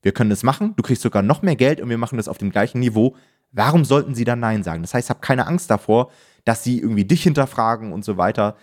wir 0.04 0.12
können 0.12 0.30
das 0.30 0.44
machen, 0.44 0.76
du 0.76 0.84
kriegst 0.84 1.02
sogar 1.02 1.24
noch 1.24 1.42
mehr 1.42 1.56
Geld 1.56 1.82
und 1.82 1.90
wir 1.90 1.98
machen 1.98 2.18
das 2.18 2.28
auf 2.28 2.38
dem 2.38 2.52
gleichen 2.52 2.80
Niveau, 2.80 3.16
warum 3.52 3.84
sollten 3.84 4.14
sie 4.14 4.26
dann 4.26 4.40
Nein 4.40 4.64
sagen? 4.64 4.84
Das 4.84 4.94
heißt, 4.94 5.10
hab 5.10 5.22
keine 5.22 5.48
Angst 5.48 5.72
davor, 5.72 6.12
dass 6.46 6.64
sie 6.64 6.80
irgendwie 6.80 7.06
dich 7.06 7.24
hinterfragen 7.24 7.92
und 7.92 8.06
so 8.06 8.18
weiter 8.18 8.56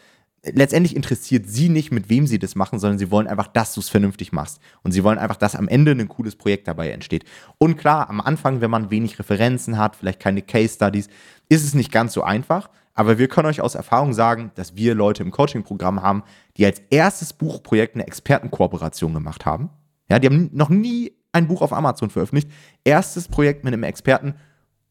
letztendlich 0.43 0.97
interessiert 0.97 1.49
sie 1.49 1.69
nicht, 1.69 1.93
mit 1.93 2.09
wem 2.09 2.27
sie 2.27 2.39
das 2.39 2.55
machen, 2.55 2.79
sondern 2.79 2.99
sie 2.99 3.11
wollen 3.11 3.27
einfach, 3.27 3.47
dass 3.47 3.75
du 3.75 3.81
es 3.81 3.89
vernünftig 3.89 4.33
machst. 4.33 4.61
Und 4.83 4.93
sie 4.93 5.05
wollen 5.05 5.19
einfach, 5.19 5.37
dass 5.37 5.57
am 5.57 5.69
Ende 5.69 5.93
ein 5.93 6.09
cooles 6.09 6.37
Projekt 6.37 6.69
dabei 6.69 6.91
entsteht. 6.91 7.25
Und 7.59 7.77
klar, 7.77 8.09
am 8.09 8.21
Anfang, 8.21 8.61
wenn 8.61 8.71
man 8.71 8.91
wenig 8.91 9.19
Referenzen 9.19 9.79
hat, 9.79 9.97
vielleicht 9.97 10.21
keine 10.21 10.43
Case 10.43 10.75
Studies, 10.75 11.09
ist 11.49 11.65
es 11.65 11.75
nicht 11.75 11.93
ganz 11.93 12.13
so 12.13 12.23
einfach. 12.23 12.71
Aber 12.95 13.19
wir 13.19 13.29
können 13.29 13.49
euch 13.49 13.61
aus 13.61 13.75
Erfahrung 13.75 14.13
sagen, 14.13 14.51
dass 14.57 14.77
wir 14.77 14.95
Leute 14.95 15.23
im 15.23 15.31
Coaching-Programm 15.31 16.03
haben, 16.03 16.23
die 16.57 16.67
als 16.67 16.83
erstes 16.91 17.33
Buchprojekt 17.33 17.95
eine 17.95 18.07
Expertenkooperation 18.07 19.15
gemacht 19.15 19.47
haben. 19.47 19.71
Ja, 20.09 20.19
die 20.19 20.27
haben 20.27 20.51
noch 20.53 20.71
nie 20.71 21.13
ein 21.33 21.47
Buch 21.47 21.63
auf 21.63 21.73
Amazon 21.73 22.11
veröffentlicht. 22.11 22.51
Erstes 22.85 23.29
Projekt 23.29 23.65
mit 23.65 23.73
einem 23.73 23.83
Experten 23.83 24.35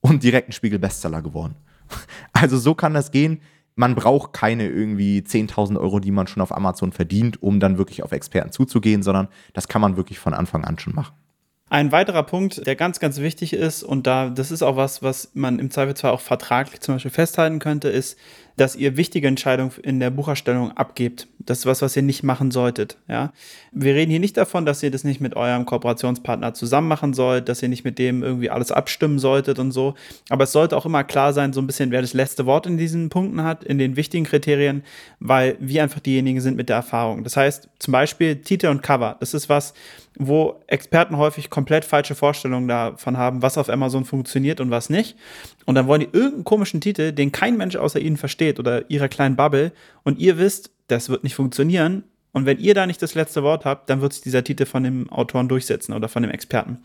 und 0.02 0.24
direkt 0.24 0.50
ein 0.50 0.54
Spiegel-Bestseller 0.54 1.22
geworden. 1.22 1.56
Also 2.34 2.58
so 2.58 2.76
kann 2.76 2.94
das 2.94 3.12
gehen 3.12 3.42
man 3.80 3.96
braucht 3.96 4.34
keine 4.34 4.68
irgendwie 4.68 5.22
10.000 5.22 5.80
Euro, 5.80 6.02
die 6.02 6.12
man 6.12 6.28
schon 6.28 6.44
auf 6.44 6.54
Amazon 6.54 6.92
verdient, 6.92 7.42
um 7.42 7.62
dann 7.62 7.78
wirklich 7.78 8.04
auf 8.04 8.12
Experten 8.12 8.52
zuzugehen, 8.52 9.04
sondern 9.04 9.30
das 9.54 9.70
kann 9.70 9.82
man 9.82 9.96
wirklich 9.96 10.20
von 10.20 10.34
Anfang 10.34 10.66
an 10.66 10.78
schon 10.78 10.94
machen. 10.94 11.16
Ein 11.70 11.94
weiterer 11.94 12.24
Punkt, 12.24 12.68
der 12.68 12.76
ganz, 12.76 13.00
ganz 13.00 13.20
wichtig 13.20 13.54
ist, 13.54 13.84
und 13.84 14.06
da, 14.06 14.32
das 14.32 14.52
ist 14.52 14.64
auch 14.64 14.76
was, 14.76 15.02
was 15.02 15.32
man 15.34 15.60
im 15.60 15.72
Zweifelsfall 15.72 16.12
auch 16.12 16.20
vertraglich 16.20 16.82
zum 16.82 16.96
Beispiel 16.96 17.12
festhalten 17.12 17.60
könnte, 17.60 17.88
ist, 17.88 18.18
dass 18.60 18.76
ihr 18.76 18.98
wichtige 18.98 19.28
Entscheidungen 19.28 19.72
in 19.84 20.02
der 20.02 20.10
Bucherstellung 20.10 20.76
abgebt. 20.76 21.28
Das 21.40 21.60
ist 21.60 21.66
was, 21.66 21.82
was 21.82 21.96
ihr 21.96 22.02
nicht 22.02 22.24
machen 22.24 22.52
solltet. 22.52 22.98
Ja? 23.08 23.32
Wir 23.72 23.96
reden 23.96 24.12
hier 24.12 24.20
nicht 24.20 24.36
davon, 24.36 24.66
dass 24.66 24.84
ihr 24.84 24.92
das 24.92 25.06
nicht 25.06 25.22
mit 25.22 25.38
eurem 25.38 25.66
Kooperationspartner 25.66 26.54
zusammen 26.54 26.90
machen 26.90 27.14
sollt, 27.14 27.48
dass 27.48 27.64
ihr 27.64 27.70
nicht 27.70 27.86
mit 27.86 27.98
dem 27.98 28.22
irgendwie 28.22 28.50
alles 28.50 28.74
abstimmen 28.74 29.18
solltet 29.18 29.60
und 29.60 29.72
so. 29.72 29.96
Aber 30.28 30.44
es 30.44 30.52
sollte 30.52 30.76
auch 30.76 30.86
immer 30.86 31.06
klar 31.06 31.32
sein, 31.32 31.54
so 31.54 31.62
ein 31.62 31.68
bisschen, 31.68 31.92
wer 31.92 32.02
das 32.02 32.14
letzte 32.14 32.46
Wort 32.46 32.68
in 32.68 32.78
diesen 32.78 33.08
Punkten 33.10 33.44
hat, 33.44 33.64
in 33.64 33.78
den 33.78 33.96
wichtigen 33.96 34.26
Kriterien, 34.26 34.84
weil 35.22 35.56
wir 35.62 35.82
einfach 35.82 36.02
diejenigen 36.02 36.42
sind 36.42 36.58
mit 36.58 36.68
der 36.68 36.76
Erfahrung. 36.76 37.24
Das 37.24 37.38
heißt, 37.38 37.70
zum 37.80 37.94
Beispiel 37.94 38.42
Titel 38.42 38.68
und 38.68 38.84
Cover. 38.84 39.16
Das 39.22 39.34
ist 39.34 39.48
was, 39.48 39.74
wo 40.20 40.62
Experten 40.68 41.18
häufig 41.18 41.50
komplett 41.50 41.86
falsche 41.86 42.14
Vorstellungen 42.14 42.68
davon 42.68 43.18
haben, 43.18 43.42
was 43.42 43.58
auf 43.58 43.70
Amazon 43.70 44.04
funktioniert 44.04 44.60
und 44.60 44.70
was 44.70 44.90
nicht. 44.90 45.18
Und 45.66 45.76
dann 45.76 45.88
wollen 45.88 46.02
die 46.02 46.10
irgendeinen 46.12 46.44
komischen 46.44 46.82
Titel, 46.82 47.14
den 47.14 47.32
kein 47.32 47.56
Mensch 47.56 47.78
außer 47.78 48.00
ihnen 48.00 48.18
versteht 48.18 48.60
oder 48.60 48.90
ihrer 48.92 49.08
kleinen 49.08 49.38
Bubble. 49.38 49.72
Und 50.04 50.20
ihr 50.20 50.38
wisst, 50.38 50.72
das 50.88 51.08
wird 51.08 51.24
nicht 51.24 51.36
funktionieren. 51.36 52.04
Und 52.34 52.46
wenn 52.46 52.60
ihr 52.60 52.74
da 52.74 52.86
nicht 52.86 53.02
das 53.02 53.16
letzte 53.16 53.44
Wort 53.44 53.66
habt, 53.66 53.90
dann 53.90 54.02
wird 54.02 54.14
sich 54.14 54.22
dieser 54.22 54.44
Titel 54.44 54.66
von 54.66 54.84
dem 54.84 55.10
Autoren 55.10 55.48
durchsetzen 55.48 55.94
oder 55.94 56.10
von 56.10 56.22
dem 56.22 56.32
Experten. 56.32 56.80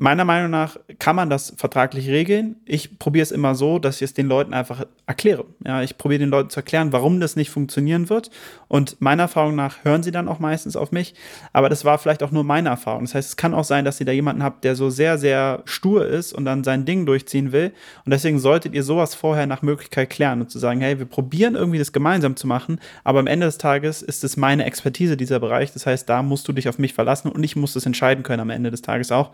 Meiner 0.00 0.24
Meinung 0.24 0.52
nach 0.52 0.76
kann 1.00 1.16
man 1.16 1.28
das 1.28 1.54
vertraglich 1.56 2.08
regeln. 2.08 2.54
Ich 2.64 3.00
probiere 3.00 3.24
es 3.24 3.32
immer 3.32 3.56
so, 3.56 3.80
dass 3.80 3.96
ich 3.96 4.02
es 4.02 4.14
den 4.14 4.28
Leuten 4.28 4.54
einfach 4.54 4.86
erkläre. 5.06 5.44
Ja, 5.66 5.82
ich 5.82 5.98
probiere 5.98 6.20
den 6.20 6.28
Leuten 6.28 6.50
zu 6.50 6.60
erklären, 6.60 6.92
warum 6.92 7.18
das 7.18 7.34
nicht 7.34 7.50
funktionieren 7.50 8.08
wird. 8.08 8.30
Und 8.68 9.00
meiner 9.00 9.24
Erfahrung 9.24 9.56
nach 9.56 9.82
hören 9.82 10.04
sie 10.04 10.12
dann 10.12 10.28
auch 10.28 10.38
meistens 10.38 10.76
auf 10.76 10.92
mich. 10.92 11.14
Aber 11.52 11.68
das 11.68 11.84
war 11.84 11.98
vielleicht 11.98 12.22
auch 12.22 12.30
nur 12.30 12.44
meine 12.44 12.68
Erfahrung. 12.68 13.06
Das 13.06 13.16
heißt, 13.16 13.30
es 13.30 13.36
kann 13.36 13.54
auch 13.54 13.64
sein, 13.64 13.84
dass 13.84 13.98
ihr 13.98 14.06
da 14.06 14.12
jemanden 14.12 14.44
habt, 14.44 14.62
der 14.62 14.76
so 14.76 14.88
sehr, 14.88 15.18
sehr 15.18 15.62
stur 15.64 16.06
ist 16.06 16.32
und 16.32 16.44
dann 16.44 16.62
sein 16.62 16.84
Ding 16.84 17.04
durchziehen 17.04 17.50
will. 17.50 17.72
Und 18.04 18.12
deswegen 18.12 18.38
solltet 18.38 18.74
ihr 18.74 18.84
sowas 18.84 19.16
vorher 19.16 19.48
nach 19.48 19.62
Möglichkeit 19.62 20.10
klären 20.10 20.40
und 20.40 20.48
zu 20.48 20.60
sagen, 20.60 20.80
hey, 20.80 21.00
wir 21.00 21.06
probieren 21.06 21.56
irgendwie 21.56 21.78
das 21.80 21.90
gemeinsam 21.90 22.36
zu 22.36 22.46
machen. 22.46 22.78
Aber 23.02 23.18
am 23.18 23.26
Ende 23.26 23.46
des 23.46 23.58
Tages 23.58 24.02
ist 24.02 24.22
es 24.22 24.36
meine 24.36 24.64
Expertise, 24.64 25.16
dieser 25.16 25.40
Bereich. 25.40 25.72
Das 25.72 25.86
heißt, 25.86 26.08
da 26.08 26.22
musst 26.22 26.46
du 26.46 26.52
dich 26.52 26.68
auf 26.68 26.78
mich 26.78 26.94
verlassen 26.94 27.32
und 27.32 27.42
ich 27.42 27.56
muss 27.56 27.74
es 27.74 27.84
entscheiden 27.84 28.22
können 28.22 28.42
am 28.42 28.50
Ende 28.50 28.70
des 28.70 28.82
Tages 28.82 29.10
auch. 29.10 29.32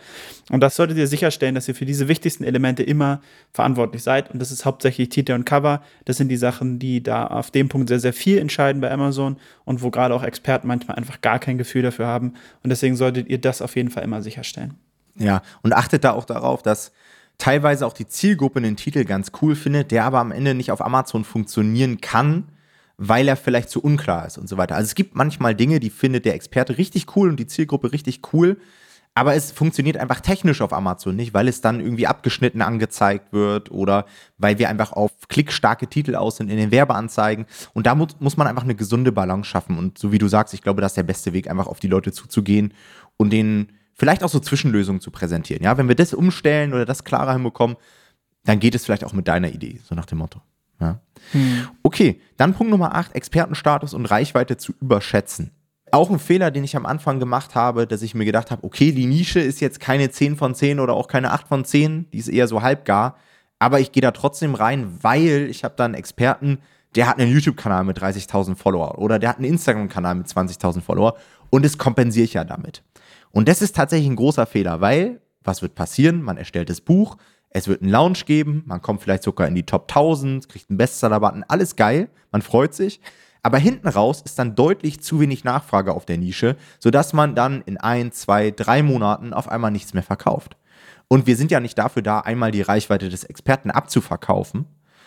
Und 0.55 0.61
das 0.61 0.77
solltet 0.77 0.97
ihr 0.99 1.09
sicherstellen, 1.09 1.57
dass 1.57 1.67
ihr 1.67 1.75
für 1.75 1.85
diese 1.85 2.07
wichtigsten 2.07 2.45
Elemente 2.45 2.85
immer 2.85 3.21
verantwortlich 3.51 4.05
seid. 4.05 4.31
Und 4.31 4.39
das 4.39 4.53
ist 4.53 4.65
hauptsächlich 4.65 5.09
Titel 5.09 5.33
und 5.33 5.45
Cover. 5.45 5.83
Das 6.05 6.17
sind 6.17 6.29
die 6.29 6.37
Sachen, 6.37 6.79
die 6.79 7.03
da 7.03 7.27
auf 7.27 7.51
dem 7.51 7.69
Punkt 7.69 7.89
sehr, 7.89 7.99
sehr 7.99 8.13
viel 8.13 8.39
entscheiden 8.39 8.81
bei 8.81 8.89
Amazon 8.89 9.37
und 9.65 9.83
wo 9.83 9.91
gerade 9.91 10.15
auch 10.15 10.23
Experten 10.23 10.69
manchmal 10.69 10.97
einfach 10.97 11.21
gar 11.21 11.41
kein 11.41 11.59
Gefühl 11.59 11.83
dafür 11.83 12.07
haben. 12.07 12.35
Und 12.63 12.71
deswegen 12.71 12.95
solltet 12.95 13.29
ihr 13.29 13.41
das 13.41 13.63
auf 13.63 13.75
jeden 13.75 13.91
Fall 13.91 14.05
immer 14.05 14.23
sicherstellen. 14.23 14.75
Ja, 15.19 15.43
und 15.63 15.73
achtet 15.73 16.05
da 16.05 16.13
auch 16.13 16.25
darauf, 16.25 16.63
dass 16.63 16.93
teilweise 17.37 17.85
auch 17.85 17.93
die 17.93 18.07
Zielgruppe 18.07 18.61
den 18.61 18.77
Titel 18.77 19.05
ganz 19.05 19.33
cool 19.43 19.57
findet, 19.57 19.91
der 19.91 20.05
aber 20.05 20.21
am 20.21 20.31
Ende 20.31 20.55
nicht 20.55 20.71
auf 20.71 20.85
Amazon 20.85 21.25
funktionieren 21.25 22.01
kann, 22.01 22.45
weil 22.97 23.27
er 23.27 23.35
vielleicht 23.35 23.71
zu 23.71 23.83
unklar 23.83 24.25
ist 24.29 24.39
und 24.39 24.49
so 24.49 24.57
weiter. 24.57 24.77
Also 24.77 24.87
es 24.87 24.95
gibt 24.95 25.17
manchmal 25.17 25.57
Dinge, 25.57 25.81
die 25.81 25.91
findet 25.91 26.25
der 26.25 26.37
Experte 26.37 26.79
richtig 26.79 27.17
cool 27.17 27.29
und 27.29 27.41
die 27.41 27.49
Zielgruppe 27.49 27.91
richtig 27.91 28.21
cool, 28.33 28.57
aber 29.15 29.35
es 29.35 29.53
funktioniert 29.53 29.97
einfach 29.97 30.21
technisch 30.21 30.61
auf 30.61 30.73
Amazon 30.73 31.15
nicht, 31.15 31.35
weil 31.35 31.47
es 31.47 31.61
dann 31.61 31.79
irgendwie 31.79 32.09
abgeschnitten 32.09 32.63
angezeigt 32.63 33.33
wird 33.33 33.71
oder 33.71 34.07
weil 34.39 34.59
wir 34.59 34.69
einfach 34.69 34.93
auf 34.93 35.13
klickstarke 35.29 35.87
Titel 35.87 36.17
aus 36.17 36.37
sind 36.37 36.51
in 36.51 36.57
den 36.57 36.73
Werbeanzeigen. 36.73 37.47
Und 37.75 37.87
da 37.87 37.95
mu 37.95 38.07
muss 38.19 38.37
man 38.37 38.49
einfach 38.49 38.65
eine 38.65 38.75
gesunde 38.75 39.13
Balance 39.13 39.49
schaffen. 39.49 39.79
Und 39.79 39.99
so 39.99 40.11
wie 40.11 40.19
du 40.19 40.27
sagst, 40.27 40.53
ich 40.53 40.63
glaube, 40.63 40.83
das 40.83 40.93
ist 40.93 40.97
der 40.97 41.05
beste 41.05 41.33
Weg, 41.33 41.49
einfach 41.49 41.69
auf 41.69 41.79
die 41.79 41.87
Leute 41.87 42.11
zuzugehen 42.11 42.75
und 43.17 43.33
denen 43.33 43.73
vielleicht 43.95 44.25
auch 44.25 44.29
so 44.29 44.41
Zwischenlösungen 44.41 45.01
zu 45.01 45.13
präsentieren. 45.13 45.63
Ja, 45.63 45.79
wenn 45.79 45.87
wir 45.87 45.95
das 45.95 46.13
umstellen 46.13 46.75
oder 46.75 46.85
das 46.85 47.05
klarer 47.05 47.35
hinbekommen, 47.35 47.77
dann 48.45 48.59
geht 48.59 48.75
es 48.75 48.85
vielleicht 48.85 49.05
auch 49.05 49.13
mit 49.13 49.29
deiner 49.29 49.51
Idee, 49.51 49.81
so 49.85 49.95
nach 49.95 50.07
dem 50.07 50.19
Motto. 50.19 50.41
Ja. 50.81 50.99
Hm. 51.31 51.69
Okay, 51.85 52.21
dann 52.37 52.55
Punkt 52.55 52.73
Nummer 52.73 52.97
8, 52.97 53.15
Expertenstatus 53.15 53.95
und 53.95 54.07
Reichweite 54.07 54.57
zu 54.57 54.75
überschätzen 54.81 55.53
auch 55.95 56.11
ein 56.11 56.19
Fehler, 56.19 56.51
den 56.51 56.65
ich 56.65 56.77
am 56.77 56.87
Anfang 56.87 57.21
gemacht 57.21 57.55
habe, 57.55 57.87
dass 57.87 58.03
ich 58.03 58.15
mir 58.15 58.25
gedacht 58.25 58.51
habe, 58.51 58.65
okay, 58.65 58.93
die 58.93 59.07
Nische 59.07 59.41
ist 59.41 59.61
jetzt 59.61 59.81
keine 59.81 60.11
10 60.11 60.37
von 60.37 60.55
10 60.55 60.81
oder 60.81 60.95
auch 60.95 61.09
keine 61.09 61.33
8 61.33 61.49
von 61.49 61.65
10, 61.65 62.11
die 62.11 62.19
ist 62.19 62.29
eher 62.29 62.49
so 62.49 62.63
halbgar, 62.63 63.17
aber 63.59 63.81
ich 63.81 63.93
gehe 63.93 64.01
da 64.01 64.11
trotzdem 64.11 64.55
rein, 64.55 64.99
weil 65.03 65.47
ich 65.49 65.65
habe 65.65 65.75
da 65.77 65.85
einen 65.85 65.95
Experten, 65.95 66.59
der 66.97 67.09
hat 67.09 67.19
einen 67.19 67.33
YouTube-Kanal 67.33 67.85
mit 67.85 67.99
30.000 67.99 68.57
Follower 68.57 68.99
oder 68.99 69.19
der 69.19 69.31
hat 69.31 69.39
einen 69.39 69.47
Instagram-Kanal 69.47 70.17
mit 70.17 70.27
20.000 70.27 70.81
Follower 70.81 71.17
und 71.51 71.65
das 71.65 71.79
kompensiere 71.79 72.25
ich 72.25 72.35
ja 72.35 72.45
damit. 72.45 72.83
Und 73.31 73.49
das 73.49 73.63
ist 73.63 73.75
tatsächlich 73.75 74.09
ein 74.09 74.17
großer 74.17 74.47
Fehler, 74.47 74.81
weil 74.81 75.21
was 75.43 75.63
wird 75.63 75.75
passieren? 75.75 76.23
Man 76.23 76.37
erstellt 76.37 76.71
das 76.71 76.81
Buch, 76.81 77.17
es 77.51 77.69
wird 77.69 77.83
einen 77.83 77.91
Launch 77.91 78.27
geben, 78.27 78.65
man 78.67 78.83
kommt 78.83 79.03
vielleicht 79.03 79.23
sogar 79.23 79.47
in 79.47 79.55
die 79.55 79.65
Top 79.65 79.83
1000, 79.83 80.49
kriegt 80.49 80.71
einen 80.71 80.79
Bestseller-Button, 80.79 81.45
alles 81.47 81.77
geil, 81.77 82.09
man 82.33 82.43
freut 82.43 82.75
sich. 82.75 83.01
Aber 83.45 83.59
hinten 83.59 83.89
raus 83.89 84.23
ist 84.25 84.39
dann 84.39 84.55
deutlich 84.55 85.03
zu 85.03 85.21
wenig 85.21 85.45
Nachfrage 85.45 85.93
auf 85.93 86.07
der 86.07 86.17
Nische, 86.17 86.57
sodass 86.79 87.13
man 87.13 87.35
dann 87.35 87.61
in 87.67 87.77
ein, 87.77 88.11
zwei, 88.11 88.51
drei 88.51 88.83
Monaten 88.83 89.35
auf 89.35 89.49
einmal 89.49 89.71
nichts 89.71 89.93
mehr 89.93 90.03
verkauft. 90.03 90.57
Und 91.09 91.27
wir 91.27 91.37
sind 91.37 91.51
ja 91.51 91.61
nicht 91.61 91.77
dafür 91.77 92.01
da, 92.01 92.21
einmal 92.21 92.53
die 92.53 92.63
Reichweite 92.63 93.11
des 93.11 93.23
Experten 93.23 93.71
abzuverkaufen, 93.71 94.65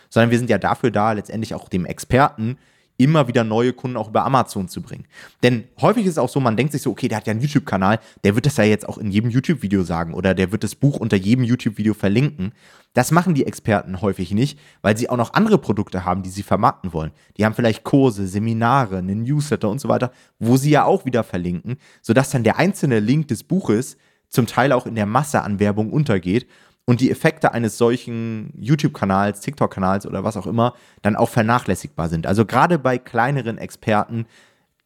sondern 0.08 0.30
wir 0.30 0.38
sind 0.38 0.50
ja 0.50 0.58
dafür 0.58 0.92
da, 0.92 1.12
letztendlich 1.12 1.52
auch 1.52 1.68
dem 1.68 1.84
Experten 1.84 2.58
immer 2.98 3.28
wieder 3.28 3.44
neue 3.44 3.72
Kunden 3.72 3.96
auch 3.96 4.08
über 4.08 4.24
Amazon 4.24 4.68
zu 4.68 4.82
bringen. 4.82 5.06
Denn 5.42 5.64
häufig 5.80 6.04
ist 6.04 6.12
es 6.12 6.18
auch 6.18 6.28
so, 6.28 6.40
man 6.40 6.56
denkt 6.56 6.72
sich 6.72 6.82
so, 6.82 6.90
okay, 6.90 7.08
der 7.08 7.18
hat 7.18 7.26
ja 7.26 7.30
einen 7.30 7.40
YouTube-Kanal, 7.40 8.00
der 8.24 8.34
wird 8.34 8.44
das 8.44 8.56
ja 8.56 8.64
jetzt 8.64 8.86
auch 8.88 8.98
in 8.98 9.10
jedem 9.10 9.30
YouTube-Video 9.30 9.84
sagen 9.84 10.12
oder 10.14 10.34
der 10.34 10.52
wird 10.52 10.64
das 10.64 10.74
Buch 10.74 10.98
unter 10.98 11.16
jedem 11.16 11.44
YouTube-Video 11.44 11.94
verlinken. 11.94 12.52
Das 12.94 13.12
machen 13.12 13.34
die 13.34 13.46
Experten 13.46 14.02
häufig 14.02 14.32
nicht, 14.32 14.58
weil 14.82 14.96
sie 14.96 15.08
auch 15.08 15.16
noch 15.16 15.34
andere 15.34 15.58
Produkte 15.58 16.04
haben, 16.04 16.24
die 16.24 16.30
sie 16.30 16.42
vermarkten 16.42 16.92
wollen. 16.92 17.12
Die 17.36 17.44
haben 17.44 17.54
vielleicht 17.54 17.84
Kurse, 17.84 18.26
Seminare, 18.26 18.98
einen 18.98 19.22
Newsletter 19.22 19.70
und 19.70 19.80
so 19.80 19.88
weiter, 19.88 20.10
wo 20.40 20.56
sie 20.56 20.70
ja 20.70 20.84
auch 20.84 21.04
wieder 21.04 21.22
verlinken, 21.22 21.76
sodass 22.02 22.30
dann 22.30 22.42
der 22.42 22.58
einzelne 22.58 22.98
Link 22.98 23.28
des 23.28 23.44
Buches 23.44 23.96
zum 24.28 24.46
Teil 24.46 24.72
auch 24.72 24.86
in 24.86 24.96
der 24.96 25.06
Masse 25.06 25.42
an 25.42 25.60
Werbung 25.60 25.92
untergeht 25.92 26.46
und 26.88 27.02
die 27.02 27.10
Effekte 27.10 27.52
eines 27.52 27.76
solchen 27.76 28.50
YouTube-Kanals, 28.56 29.40
TikTok-Kanals 29.40 30.06
oder 30.06 30.24
was 30.24 30.38
auch 30.38 30.46
immer 30.46 30.72
dann 31.02 31.16
auch 31.16 31.28
vernachlässigbar 31.28 32.08
sind. 32.08 32.26
Also 32.26 32.46
gerade 32.46 32.78
bei 32.78 32.96
kleineren 32.96 33.58
Experten 33.58 34.24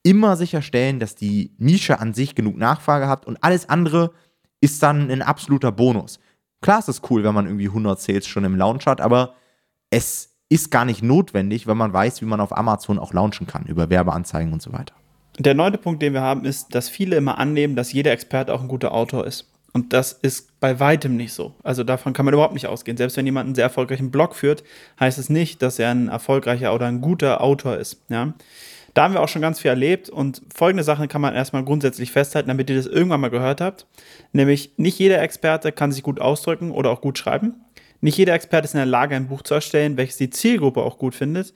immer 0.02 0.36
sicherstellen, 0.36 0.98
dass 0.98 1.14
die 1.14 1.52
Nische 1.58 2.00
an 2.00 2.12
sich 2.12 2.34
genug 2.34 2.56
Nachfrage 2.56 3.06
hat 3.06 3.24
und 3.24 3.38
alles 3.44 3.68
andere 3.68 4.10
ist 4.60 4.82
dann 4.82 5.12
ein 5.12 5.22
absoluter 5.22 5.70
Bonus. 5.70 6.18
Klar 6.60 6.80
ist 6.80 6.88
es 6.88 7.02
cool, 7.08 7.22
wenn 7.22 7.36
man 7.36 7.46
irgendwie 7.46 7.68
100 7.68 8.00
Sales 8.00 8.26
schon 8.26 8.42
im 8.42 8.56
Launch 8.56 8.86
hat, 8.86 9.00
aber 9.00 9.34
es 9.90 10.34
ist 10.48 10.72
gar 10.72 10.84
nicht 10.84 11.04
notwendig, 11.04 11.68
wenn 11.68 11.76
man 11.76 11.92
weiß, 11.92 12.20
wie 12.20 12.26
man 12.26 12.40
auf 12.40 12.56
Amazon 12.56 12.98
auch 12.98 13.12
launchen 13.12 13.46
kann, 13.46 13.64
über 13.66 13.90
Werbeanzeigen 13.90 14.52
und 14.52 14.60
so 14.60 14.72
weiter. 14.72 14.96
Der 15.38 15.54
neunte 15.54 15.78
Punkt, 15.78 16.02
den 16.02 16.14
wir 16.14 16.22
haben, 16.22 16.46
ist, 16.46 16.74
dass 16.74 16.88
viele 16.88 17.14
immer 17.14 17.38
annehmen, 17.38 17.76
dass 17.76 17.92
jeder 17.92 18.10
Experte 18.10 18.52
auch 18.52 18.60
ein 18.60 18.66
guter 18.66 18.90
Autor 18.90 19.24
ist. 19.24 19.51
Und 19.72 19.94
das 19.94 20.12
ist 20.12 20.60
bei 20.60 20.80
weitem 20.80 21.16
nicht 21.16 21.32
so. 21.32 21.54
Also 21.62 21.82
davon 21.82 22.12
kann 22.12 22.26
man 22.26 22.34
überhaupt 22.34 22.52
nicht 22.52 22.66
ausgehen. 22.66 22.96
Selbst 22.96 23.16
wenn 23.16 23.24
jemand 23.24 23.46
einen 23.46 23.54
sehr 23.54 23.64
erfolgreichen 23.64 24.10
Blog 24.10 24.34
führt, 24.34 24.64
heißt 25.00 25.18
es 25.18 25.30
nicht, 25.30 25.62
dass 25.62 25.78
er 25.78 25.90
ein 25.90 26.08
erfolgreicher 26.08 26.74
oder 26.74 26.86
ein 26.86 27.00
guter 27.00 27.40
Autor 27.40 27.78
ist. 27.78 28.02
Ja? 28.10 28.34
Da 28.92 29.04
haben 29.04 29.14
wir 29.14 29.22
auch 29.22 29.28
schon 29.28 29.40
ganz 29.40 29.60
viel 29.60 29.70
erlebt 29.70 30.10
und 30.10 30.42
folgende 30.54 30.84
Sachen 30.84 31.08
kann 31.08 31.22
man 31.22 31.34
erstmal 31.34 31.64
grundsätzlich 31.64 32.12
festhalten, 32.12 32.48
damit 32.48 32.68
ihr 32.68 32.76
das 32.76 32.86
irgendwann 32.86 33.22
mal 33.22 33.30
gehört 33.30 33.62
habt. 33.62 33.86
Nämlich, 34.32 34.72
nicht 34.76 34.98
jeder 34.98 35.22
Experte 35.22 35.72
kann 35.72 35.92
sich 35.92 36.02
gut 36.02 36.20
ausdrücken 36.20 36.70
oder 36.70 36.90
auch 36.90 37.00
gut 37.00 37.16
schreiben. 37.16 37.54
Nicht 38.02 38.18
jeder 38.18 38.34
Experte 38.34 38.66
ist 38.66 38.74
in 38.74 38.78
der 38.78 38.86
Lage, 38.86 39.16
ein 39.16 39.28
Buch 39.28 39.42
zu 39.42 39.54
erstellen, 39.54 39.96
welches 39.96 40.18
die 40.18 40.28
Zielgruppe 40.28 40.82
auch 40.82 40.98
gut 40.98 41.14
findet. 41.14 41.54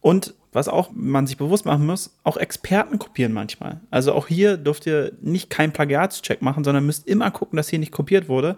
Und 0.00 0.34
was 0.52 0.68
auch 0.68 0.90
man 0.94 1.26
sich 1.26 1.36
bewusst 1.36 1.64
machen 1.64 1.86
muss, 1.86 2.14
auch 2.24 2.36
Experten 2.36 2.98
kopieren 2.98 3.32
manchmal. 3.32 3.80
Also 3.90 4.12
auch 4.12 4.28
hier 4.28 4.56
dürft 4.56 4.86
ihr 4.86 5.12
nicht 5.20 5.50
keinen 5.50 5.72
Plagiatscheck 5.72 6.42
machen, 6.42 6.62
sondern 6.62 6.86
müsst 6.86 7.08
immer 7.08 7.30
gucken, 7.30 7.56
dass 7.56 7.68
hier 7.68 7.78
nicht 7.78 7.92
kopiert 7.92 8.28
wurde. 8.28 8.56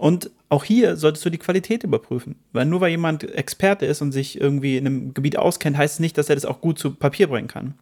Und 0.00 0.30
auch 0.48 0.64
hier 0.64 0.96
solltest 0.96 1.26
du 1.26 1.30
die 1.30 1.36
Qualität 1.36 1.84
überprüfen. 1.84 2.36
Weil 2.54 2.64
nur 2.64 2.80
weil 2.80 2.90
jemand 2.90 3.22
Experte 3.34 3.84
ist 3.84 4.00
und 4.00 4.12
sich 4.12 4.40
irgendwie 4.40 4.78
in 4.78 4.86
einem 4.86 5.12
Gebiet 5.12 5.36
auskennt, 5.36 5.76
heißt 5.76 5.94
es 5.94 6.00
nicht, 6.00 6.16
dass 6.16 6.30
er 6.30 6.36
das 6.36 6.46
auch 6.46 6.62
gut 6.62 6.78
zu 6.78 6.94
Papier 6.94 7.26
bringen 7.26 7.48
kann. 7.48 7.74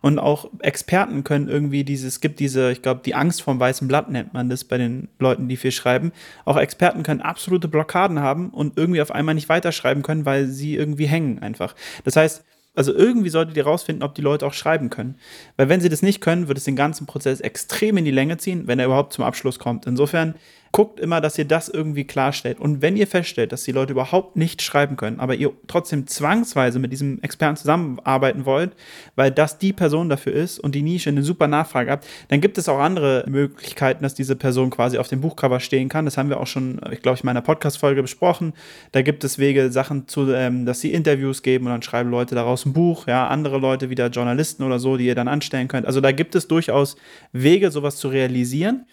Und 0.00 0.18
auch 0.18 0.48
Experten 0.60 1.22
können 1.22 1.48
irgendwie 1.48 1.84
dieses, 1.84 2.14
es 2.14 2.20
gibt 2.20 2.40
diese, 2.40 2.72
ich 2.72 2.80
glaube, 2.80 3.02
die 3.04 3.14
Angst 3.14 3.42
vom 3.42 3.60
weißen 3.60 3.86
Blatt 3.88 4.10
nennt 4.10 4.32
man 4.32 4.48
das 4.48 4.64
bei 4.64 4.78
den 4.78 5.08
Leuten, 5.18 5.48
die 5.48 5.58
viel 5.58 5.70
schreiben. 5.70 6.12
Auch 6.46 6.56
Experten 6.56 7.02
können 7.02 7.20
absolute 7.20 7.68
Blockaden 7.68 8.20
haben 8.20 8.48
und 8.48 8.78
irgendwie 8.78 9.02
auf 9.02 9.10
einmal 9.10 9.34
nicht 9.34 9.50
weiterschreiben 9.50 10.02
können, 10.02 10.24
weil 10.24 10.46
sie 10.46 10.76
irgendwie 10.76 11.06
hängen 11.06 11.40
einfach. 11.40 11.74
Das 12.04 12.16
heißt, 12.16 12.42
also 12.76 12.94
irgendwie 12.94 13.30
solltet 13.30 13.56
ihr 13.56 13.64
rausfinden, 13.64 14.04
ob 14.04 14.14
die 14.14 14.22
Leute 14.22 14.46
auch 14.46 14.52
schreiben 14.52 14.90
können. 14.90 15.16
Weil 15.56 15.68
wenn 15.68 15.80
sie 15.80 15.88
das 15.88 16.02
nicht 16.02 16.20
können, 16.20 16.46
wird 16.46 16.58
es 16.58 16.64
den 16.64 16.76
ganzen 16.76 17.06
Prozess 17.06 17.40
extrem 17.40 17.96
in 17.96 18.04
die 18.04 18.10
Länge 18.10 18.36
ziehen, 18.36 18.66
wenn 18.66 18.78
er 18.78 18.86
überhaupt 18.86 19.14
zum 19.14 19.24
Abschluss 19.24 19.58
kommt. 19.58 19.86
Insofern 19.86 20.34
guckt 20.76 21.00
immer, 21.00 21.22
dass 21.22 21.38
ihr 21.38 21.46
das 21.46 21.70
irgendwie 21.70 22.04
klarstellt. 22.04 22.60
Und 22.60 22.82
wenn 22.82 22.98
ihr 22.98 23.06
feststellt, 23.06 23.50
dass 23.50 23.64
die 23.64 23.72
Leute 23.72 23.94
überhaupt 23.94 24.36
nicht 24.36 24.60
schreiben 24.60 24.98
können, 24.98 25.20
aber 25.20 25.34
ihr 25.34 25.52
trotzdem 25.68 26.06
zwangsweise 26.06 26.78
mit 26.78 26.92
diesem 26.92 27.18
Experten 27.22 27.56
zusammenarbeiten 27.56 28.44
wollt, 28.44 28.72
weil 29.14 29.30
das 29.30 29.56
die 29.56 29.72
Person 29.72 30.10
dafür 30.10 30.34
ist 30.34 30.58
und 30.58 30.74
die 30.74 30.82
Nische 30.82 31.08
eine 31.08 31.22
super 31.22 31.48
Nachfrage 31.48 31.90
habt, 31.90 32.06
dann 32.28 32.42
gibt 32.42 32.58
es 32.58 32.68
auch 32.68 32.78
andere 32.78 33.24
Möglichkeiten, 33.26 34.02
dass 34.02 34.12
diese 34.12 34.36
Person 34.36 34.68
quasi 34.68 34.98
auf 34.98 35.08
dem 35.08 35.22
Buchcover 35.22 35.60
stehen 35.60 35.88
kann. 35.88 36.04
Das 36.04 36.18
haben 36.18 36.28
wir 36.28 36.38
auch 36.38 36.46
schon, 36.46 36.78
ich 36.92 37.00
glaube, 37.00 37.18
in 37.20 37.24
meiner 37.24 37.40
Podcast-Folge 37.40 38.02
besprochen. 38.02 38.52
Da 38.92 39.00
gibt 39.00 39.24
es 39.24 39.38
Wege, 39.38 39.72
Sachen 39.72 40.08
zu, 40.08 40.30
ähm, 40.30 40.66
dass 40.66 40.82
sie 40.82 40.92
Interviews 40.92 41.40
geben 41.40 41.64
und 41.64 41.72
dann 41.72 41.82
schreiben 41.82 42.10
Leute 42.10 42.34
daraus 42.34 42.66
ein 42.66 42.74
Buch, 42.74 43.06
ja, 43.06 43.28
andere 43.28 43.56
Leute 43.56 43.88
wieder 43.88 44.08
Journalisten 44.08 44.62
oder 44.62 44.78
so, 44.78 44.98
die 44.98 45.06
ihr 45.06 45.14
dann 45.14 45.26
anstellen 45.26 45.68
könnt. 45.68 45.86
Also 45.86 46.02
da 46.02 46.12
gibt 46.12 46.34
es 46.34 46.48
durchaus 46.48 46.96
Wege, 47.32 47.70
sowas 47.70 47.96
zu 47.96 48.08
realisieren 48.08 48.84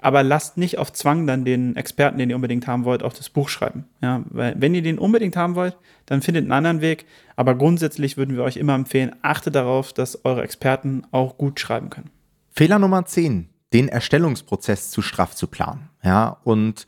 aber 0.00 0.22
lasst 0.22 0.56
nicht 0.56 0.78
auf 0.78 0.92
Zwang 0.92 1.26
dann 1.26 1.44
den 1.44 1.76
Experten, 1.76 2.18
den 2.18 2.30
ihr 2.30 2.36
unbedingt 2.36 2.66
haben 2.66 2.84
wollt, 2.84 3.02
auch 3.02 3.12
das 3.12 3.30
Buch 3.30 3.48
schreiben. 3.48 3.84
Ja, 4.00 4.22
weil 4.30 4.54
wenn 4.58 4.74
ihr 4.74 4.82
den 4.82 4.98
unbedingt 4.98 5.36
haben 5.36 5.54
wollt, 5.54 5.76
dann 6.06 6.22
findet 6.22 6.44
einen 6.44 6.52
anderen 6.52 6.80
Weg. 6.80 7.06
Aber 7.36 7.54
grundsätzlich 7.54 8.16
würden 8.16 8.36
wir 8.36 8.44
euch 8.44 8.56
immer 8.56 8.74
empfehlen, 8.74 9.14
achtet 9.22 9.54
darauf, 9.54 9.92
dass 9.92 10.24
eure 10.24 10.42
Experten 10.42 11.02
auch 11.10 11.36
gut 11.36 11.58
schreiben 11.60 11.90
können. 11.90 12.10
Fehler 12.50 12.78
Nummer 12.78 13.04
10, 13.04 13.48
den 13.72 13.88
Erstellungsprozess 13.88 14.90
zu 14.90 15.02
straff 15.02 15.34
zu 15.34 15.46
planen. 15.46 15.90
Ja, 16.02 16.38
und 16.44 16.86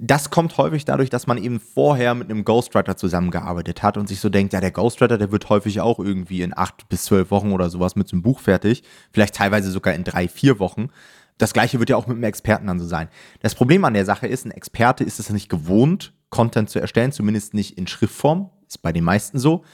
das 0.00 0.30
kommt 0.30 0.56
häufig 0.58 0.84
dadurch, 0.84 1.10
dass 1.10 1.26
man 1.26 1.38
eben 1.38 1.58
vorher 1.58 2.14
mit 2.14 2.30
einem 2.30 2.44
Ghostwriter 2.44 2.96
zusammengearbeitet 2.96 3.82
hat 3.82 3.96
und 3.96 4.08
sich 4.08 4.20
so 4.20 4.28
denkt, 4.28 4.52
ja, 4.52 4.60
der 4.60 4.70
Ghostwriter, 4.70 5.18
der 5.18 5.32
wird 5.32 5.48
häufig 5.48 5.80
auch 5.80 5.98
irgendwie 5.98 6.42
in 6.42 6.56
acht 6.56 6.88
bis 6.88 7.04
zwölf 7.04 7.30
Wochen 7.32 7.50
oder 7.50 7.68
sowas 7.68 7.96
mit 7.96 8.08
so 8.08 8.14
einem 8.14 8.22
Buch 8.22 8.38
fertig, 8.38 8.84
vielleicht 9.10 9.34
teilweise 9.34 9.70
sogar 9.70 9.94
in 9.94 10.04
drei, 10.04 10.28
vier 10.28 10.60
Wochen. 10.60 10.90
Das 11.38 11.52
gleiche 11.52 11.78
wird 11.78 11.90
ja 11.90 11.96
auch 11.96 12.06
mit 12.06 12.16
einem 12.16 12.24
Experten 12.24 12.66
dann 12.66 12.80
so 12.80 12.86
sein. 12.86 13.08
Das 13.40 13.54
Problem 13.54 13.84
an 13.84 13.94
der 13.94 14.04
Sache 14.04 14.26
ist, 14.26 14.44
ein 14.44 14.50
Experte 14.50 15.04
ist 15.04 15.20
es 15.20 15.30
nicht 15.30 15.48
gewohnt, 15.48 16.12
Content 16.30 16.68
zu 16.68 16.80
erstellen, 16.80 17.12
zumindest 17.12 17.54
nicht 17.54 17.78
in 17.78 17.86
Schriftform, 17.86 18.50
ist 18.66 18.82
bei 18.82 18.92
den 18.92 19.04
meisten 19.04 19.38
so. 19.38 19.64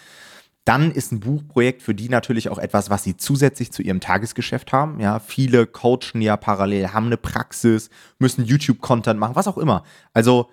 Dann 0.65 0.91
ist 0.93 1.13
ein 1.13 1.21
Buchprojekt 1.21 1.83
für 1.83 1.95
die 1.95 2.09
natürlich 2.09 2.49
auch 2.49 2.59
etwas, 2.59 2.89
was 2.89 3.03
sie 3.03 3.17
zusätzlich 3.17 3.71
zu 3.71 3.83
ihrem 3.83 4.01
Tagesgeschäft 4.01 4.73
haben. 4.73 4.99
Ja, 4.99 5.19
viele 5.19 5.67
coachen 5.67 6.23
ja 6.23 6.37
parallel, 6.37 6.93
haben 6.93 7.07
eine 7.07 7.19
Praxis, 7.19 7.91
müssen 8.19 8.45
YouTube-Content 8.45 9.21
machen, 9.21 9.37
was 9.37 9.49
auch 9.49 9.59
immer. 9.59 9.85
Also 10.15 10.49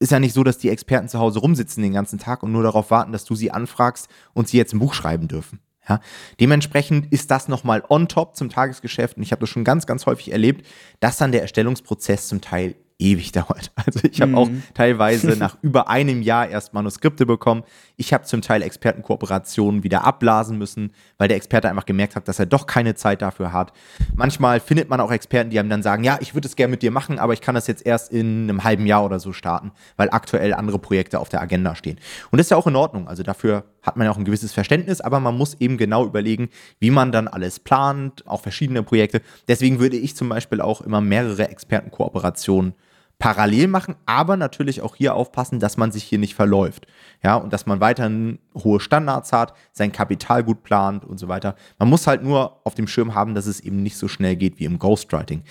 ist 0.00 0.12
ja 0.12 0.20
nicht 0.20 0.34
so, 0.34 0.44
dass 0.44 0.58
die 0.58 0.68
Experten 0.68 1.08
zu 1.08 1.18
Hause 1.18 1.38
rumsitzen 1.38 1.82
den 1.82 1.94
ganzen 1.94 2.18
Tag 2.18 2.42
und 2.42 2.52
nur 2.52 2.62
darauf 2.62 2.90
warten, 2.90 3.12
dass 3.12 3.24
du 3.24 3.34
sie 3.34 3.50
anfragst 3.50 4.08
und 4.34 4.48
sie 4.48 4.58
jetzt 4.58 4.74
ein 4.74 4.80
Buch 4.80 4.92
schreiben 4.92 5.28
dürfen. 5.28 5.60
Ja, 5.88 6.00
dementsprechend 6.40 7.12
ist 7.12 7.30
das 7.30 7.48
nochmal 7.48 7.82
on 7.88 8.08
top 8.08 8.36
zum 8.36 8.48
Tagesgeschäft. 8.48 9.16
Und 9.16 9.22
ich 9.22 9.32
habe 9.32 9.40
das 9.40 9.50
schon 9.50 9.64
ganz, 9.64 9.86
ganz 9.86 10.06
häufig 10.06 10.32
erlebt, 10.32 10.66
dass 11.00 11.18
dann 11.18 11.32
der 11.32 11.42
Erstellungsprozess 11.42 12.28
zum 12.28 12.40
Teil 12.40 12.74
ewig 12.98 13.32
dauert. 13.32 13.72
Also 13.74 14.00
ich 14.04 14.20
habe 14.20 14.32
mhm. 14.32 14.38
auch 14.38 14.48
teilweise 14.72 15.28
nach 15.38 15.56
über 15.62 15.88
einem 15.88 16.22
Jahr 16.22 16.48
erst 16.48 16.74
Manuskripte 16.74 17.26
bekommen. 17.26 17.64
Ich 17.96 18.12
habe 18.12 18.24
zum 18.24 18.42
Teil 18.42 18.62
Expertenkooperationen 18.62 19.82
wieder 19.82 20.04
abblasen 20.04 20.58
müssen, 20.58 20.92
weil 21.18 21.28
der 21.28 21.36
Experte 21.36 21.68
einfach 21.68 21.86
gemerkt 21.86 22.16
hat, 22.16 22.28
dass 22.28 22.38
er 22.38 22.46
doch 22.46 22.66
keine 22.66 22.94
Zeit 22.94 23.22
dafür 23.22 23.52
hat. 23.52 23.72
Manchmal 24.14 24.60
findet 24.60 24.88
man 24.88 25.00
auch 25.00 25.10
Experten, 25.10 25.50
die 25.50 25.58
einem 25.58 25.70
dann 25.70 25.82
sagen, 25.82 26.04
ja, 26.04 26.18
ich 26.20 26.34
würde 26.34 26.48
es 26.48 26.56
gerne 26.56 26.70
mit 26.70 26.82
dir 26.82 26.90
machen, 26.90 27.18
aber 27.18 27.32
ich 27.32 27.40
kann 27.40 27.54
das 27.54 27.66
jetzt 27.66 27.84
erst 27.84 28.12
in 28.12 28.44
einem 28.44 28.64
halben 28.64 28.86
Jahr 28.86 29.04
oder 29.04 29.20
so 29.20 29.32
starten, 29.32 29.72
weil 29.96 30.10
aktuell 30.10 30.54
andere 30.54 30.78
Projekte 30.78 31.18
auf 31.18 31.28
der 31.28 31.42
Agenda 31.42 31.74
stehen. 31.74 31.98
Und 32.30 32.38
das 32.38 32.46
ist 32.46 32.50
ja 32.50 32.56
auch 32.56 32.66
in 32.66 32.76
Ordnung. 32.76 33.08
Also 33.08 33.22
dafür 33.22 33.64
hat 33.84 33.96
man 33.96 34.06
ja 34.06 34.10
auch 34.10 34.16
ein 34.16 34.24
gewisses 34.24 34.52
Verständnis, 34.52 35.00
aber 35.00 35.20
man 35.20 35.36
muss 35.36 35.54
eben 35.60 35.76
genau 35.76 36.04
überlegen, 36.04 36.48
wie 36.80 36.90
man 36.90 37.12
dann 37.12 37.28
alles 37.28 37.60
plant, 37.60 38.26
auch 38.26 38.40
verschiedene 38.40 38.82
Projekte. 38.82 39.20
Deswegen 39.46 39.78
würde 39.78 39.96
ich 39.96 40.16
zum 40.16 40.28
Beispiel 40.28 40.60
auch 40.60 40.80
immer 40.80 41.00
mehrere 41.00 41.48
Expertenkooperationen 41.48 42.74
parallel 43.18 43.68
machen, 43.68 43.94
aber 44.06 44.36
natürlich 44.36 44.82
auch 44.82 44.96
hier 44.96 45.14
aufpassen, 45.14 45.60
dass 45.60 45.76
man 45.76 45.92
sich 45.92 46.02
hier 46.02 46.18
nicht 46.18 46.34
verläuft. 46.34 46.86
Ja, 47.22 47.36
und 47.36 47.52
dass 47.52 47.64
man 47.64 47.80
weiterhin 47.80 48.38
hohe 48.56 48.80
Standards 48.80 49.32
hat, 49.32 49.54
sein 49.72 49.92
Kapital 49.92 50.42
gut 50.42 50.62
plant 50.62 51.04
und 51.04 51.18
so 51.18 51.28
weiter. 51.28 51.54
Man 51.78 51.88
muss 51.88 52.06
halt 52.06 52.22
nur 52.22 52.60
auf 52.64 52.74
dem 52.74 52.88
Schirm 52.88 53.14
haben, 53.14 53.34
dass 53.34 53.46
es 53.46 53.60
eben 53.60 53.82
nicht 53.82 53.96
so 53.96 54.08
schnell 54.08 54.36
geht 54.36 54.58
wie 54.58 54.64
im 54.64 54.78
Ghostwriting. 54.78 55.42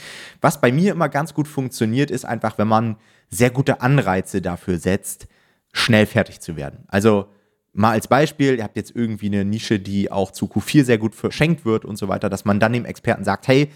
Was 0.42 0.60
bei 0.60 0.72
mir 0.72 0.92
immer 0.92 1.10
ganz 1.10 1.34
gut 1.34 1.48
funktioniert, 1.48 2.12
ist 2.12 2.26
einfach, 2.26 2.58
wenn 2.58 2.68
man 2.68 2.98
sehr 3.30 3.50
gute 3.50 3.82
Anreize 3.82 4.42
dafür 4.42 4.78
setzt, 4.78 5.28
schnell 5.72 6.06
fertig 6.06 6.42
zu 6.42 6.56
werden. 6.56 6.84
Also 6.88 7.28
mal 7.74 7.92
als 7.92 8.08
Beispiel, 8.08 8.58
ihr 8.58 8.64
habt 8.64 8.78
jetzt 8.78 8.96
irgendwie 8.96 9.28
eine 9.28 9.44
Nische, 9.44 9.80
die 9.80 10.12
auch 10.12 10.32
zu 10.32 10.46
Q4 10.46 10.84
sehr 10.84 10.98
gut 10.98 11.16
verschenkt 11.16 11.66
wird 11.66 11.86
und 11.86 11.98
so 11.98 12.08
weiter, 12.08 12.30
dass 12.30 12.46
man 12.46 12.60
dann 12.60 12.74
dem 12.74 12.86
Experten 12.86 13.24
sagt, 13.24 13.48
hey, 13.48 13.70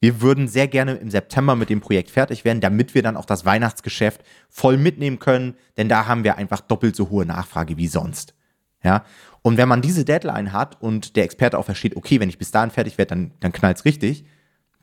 wir 0.00 0.20
würden 0.20 0.48
sehr 0.48 0.66
gerne 0.66 0.94
im 0.94 1.10
September 1.10 1.54
mit 1.54 1.70
dem 1.70 1.80
Projekt 1.80 2.10
fertig 2.10 2.44
werden, 2.44 2.60
damit 2.60 2.94
wir 2.94 3.02
dann 3.02 3.16
auch 3.16 3.24
das 3.24 3.44
Weihnachtsgeschäft 3.44 4.22
voll 4.48 4.76
mitnehmen 4.76 5.20
können, 5.20 5.54
denn 5.76 5.88
da 5.88 6.06
haben 6.06 6.24
wir 6.24 6.38
einfach 6.38 6.60
doppelt 6.60 6.96
so 6.96 7.10
hohe 7.10 7.24
Nachfrage 7.24 7.76
wie 7.76 7.86
sonst. 7.86 8.34
Ja, 8.82 9.04
und 9.42 9.58
wenn 9.58 9.68
man 9.68 9.80
diese 9.80 10.04
Deadline 10.04 10.52
hat 10.52 10.80
und 10.80 11.14
der 11.14 11.22
Experte 11.22 11.56
auch 11.56 11.64
versteht, 11.64 11.96
okay, 11.96 12.18
wenn 12.18 12.28
ich 12.28 12.38
bis 12.38 12.50
dahin 12.50 12.70
fertig 12.70 12.98
werde, 12.98 13.10
dann, 13.10 13.30
dann 13.38 13.52
knallt 13.52 13.76
es 13.76 13.84
richtig, 13.84 14.24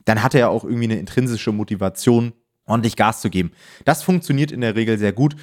dann 0.06 0.22
hat 0.22 0.34
er 0.34 0.40
ja 0.40 0.48
auch 0.48 0.64
irgendwie 0.64 0.84
eine 0.84 0.98
intrinsische 0.98 1.52
Motivation, 1.52 2.32
ordentlich 2.64 2.96
Gas 2.96 3.20
zu 3.20 3.28
geben. 3.28 3.52
Das 3.84 4.02
funktioniert 4.02 4.52
in 4.52 4.62
der 4.62 4.74
Regel 4.74 4.98
sehr 4.98 5.12
gut. 5.12 5.36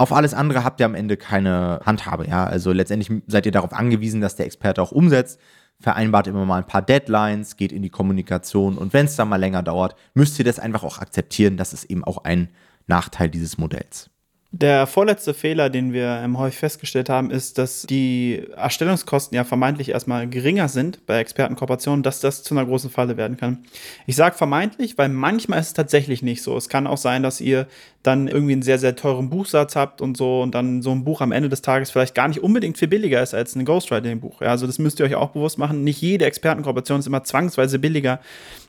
Auf 0.00 0.14
alles 0.14 0.32
andere 0.32 0.64
habt 0.64 0.80
ihr 0.80 0.86
am 0.86 0.94
Ende 0.94 1.18
keine 1.18 1.80
Handhabe, 1.84 2.26
ja. 2.26 2.44
Also 2.44 2.72
letztendlich 2.72 3.22
seid 3.26 3.44
ihr 3.44 3.52
darauf 3.52 3.74
angewiesen, 3.74 4.22
dass 4.22 4.34
der 4.34 4.46
Experte 4.46 4.80
auch 4.80 4.92
umsetzt 4.92 5.38
vereinbart 5.80 6.26
immer 6.26 6.44
mal 6.44 6.58
ein 6.58 6.66
paar 6.66 6.82
Deadlines, 6.82 7.56
geht 7.56 7.72
in 7.72 7.82
die 7.82 7.90
Kommunikation 7.90 8.78
und 8.78 8.92
wenn 8.92 9.06
es 9.06 9.16
dann 9.16 9.28
mal 9.28 9.36
länger 9.36 9.62
dauert, 9.62 9.96
müsst 10.14 10.38
ihr 10.38 10.44
das 10.44 10.58
einfach 10.58 10.84
auch 10.84 10.98
akzeptieren. 10.98 11.56
Das 11.56 11.72
ist 11.72 11.84
eben 11.84 12.04
auch 12.04 12.24
ein 12.24 12.50
Nachteil 12.86 13.30
dieses 13.30 13.58
Modells. 13.58 14.10
Der 14.52 14.88
vorletzte 14.88 15.32
Fehler, 15.32 15.70
den 15.70 15.92
wir 15.92 16.28
häufig 16.36 16.58
festgestellt 16.58 17.08
haben, 17.08 17.30
ist, 17.30 17.56
dass 17.56 17.82
die 17.82 18.48
Erstellungskosten 18.56 19.36
ja 19.36 19.44
vermeintlich 19.44 19.90
erstmal 19.90 20.28
geringer 20.28 20.68
sind 20.68 21.06
bei 21.06 21.20
Expertenkooperationen, 21.20 22.02
dass 22.02 22.18
das 22.18 22.42
zu 22.42 22.54
einer 22.54 22.66
großen 22.66 22.90
Falle 22.90 23.16
werden 23.16 23.36
kann. 23.36 23.62
Ich 24.06 24.16
sage 24.16 24.36
vermeintlich, 24.36 24.98
weil 24.98 25.08
manchmal 25.08 25.60
ist 25.60 25.68
es 25.68 25.74
tatsächlich 25.74 26.22
nicht 26.22 26.42
so. 26.42 26.56
Es 26.56 26.68
kann 26.68 26.88
auch 26.88 26.96
sein, 26.96 27.22
dass 27.22 27.40
ihr 27.40 27.68
dann 28.02 28.28
irgendwie 28.28 28.52
einen 28.52 28.62
sehr, 28.62 28.78
sehr 28.78 28.96
teuren 28.96 29.28
Buchsatz 29.28 29.76
habt 29.76 30.00
und 30.00 30.16
so 30.16 30.40
und 30.40 30.54
dann 30.54 30.80
so 30.80 30.90
ein 30.90 31.04
Buch 31.04 31.20
am 31.20 31.32
Ende 31.32 31.50
des 31.50 31.60
Tages 31.60 31.90
vielleicht 31.90 32.14
gar 32.14 32.28
nicht 32.28 32.42
unbedingt 32.42 32.78
viel 32.78 32.88
billiger 32.88 33.22
ist 33.22 33.34
als 33.34 33.54
ein 33.54 33.64
Ghostwriting-Buch. 33.66 34.40
Ja, 34.40 34.48
also 34.48 34.66
das 34.66 34.78
müsst 34.78 35.00
ihr 35.00 35.06
euch 35.06 35.16
auch 35.16 35.30
bewusst 35.30 35.58
machen. 35.58 35.84
Nicht 35.84 36.00
jede 36.00 36.24
Expertenkooperation 36.24 37.00
ist 37.00 37.06
immer 37.06 37.24
zwangsweise 37.24 37.78
billiger 37.78 38.20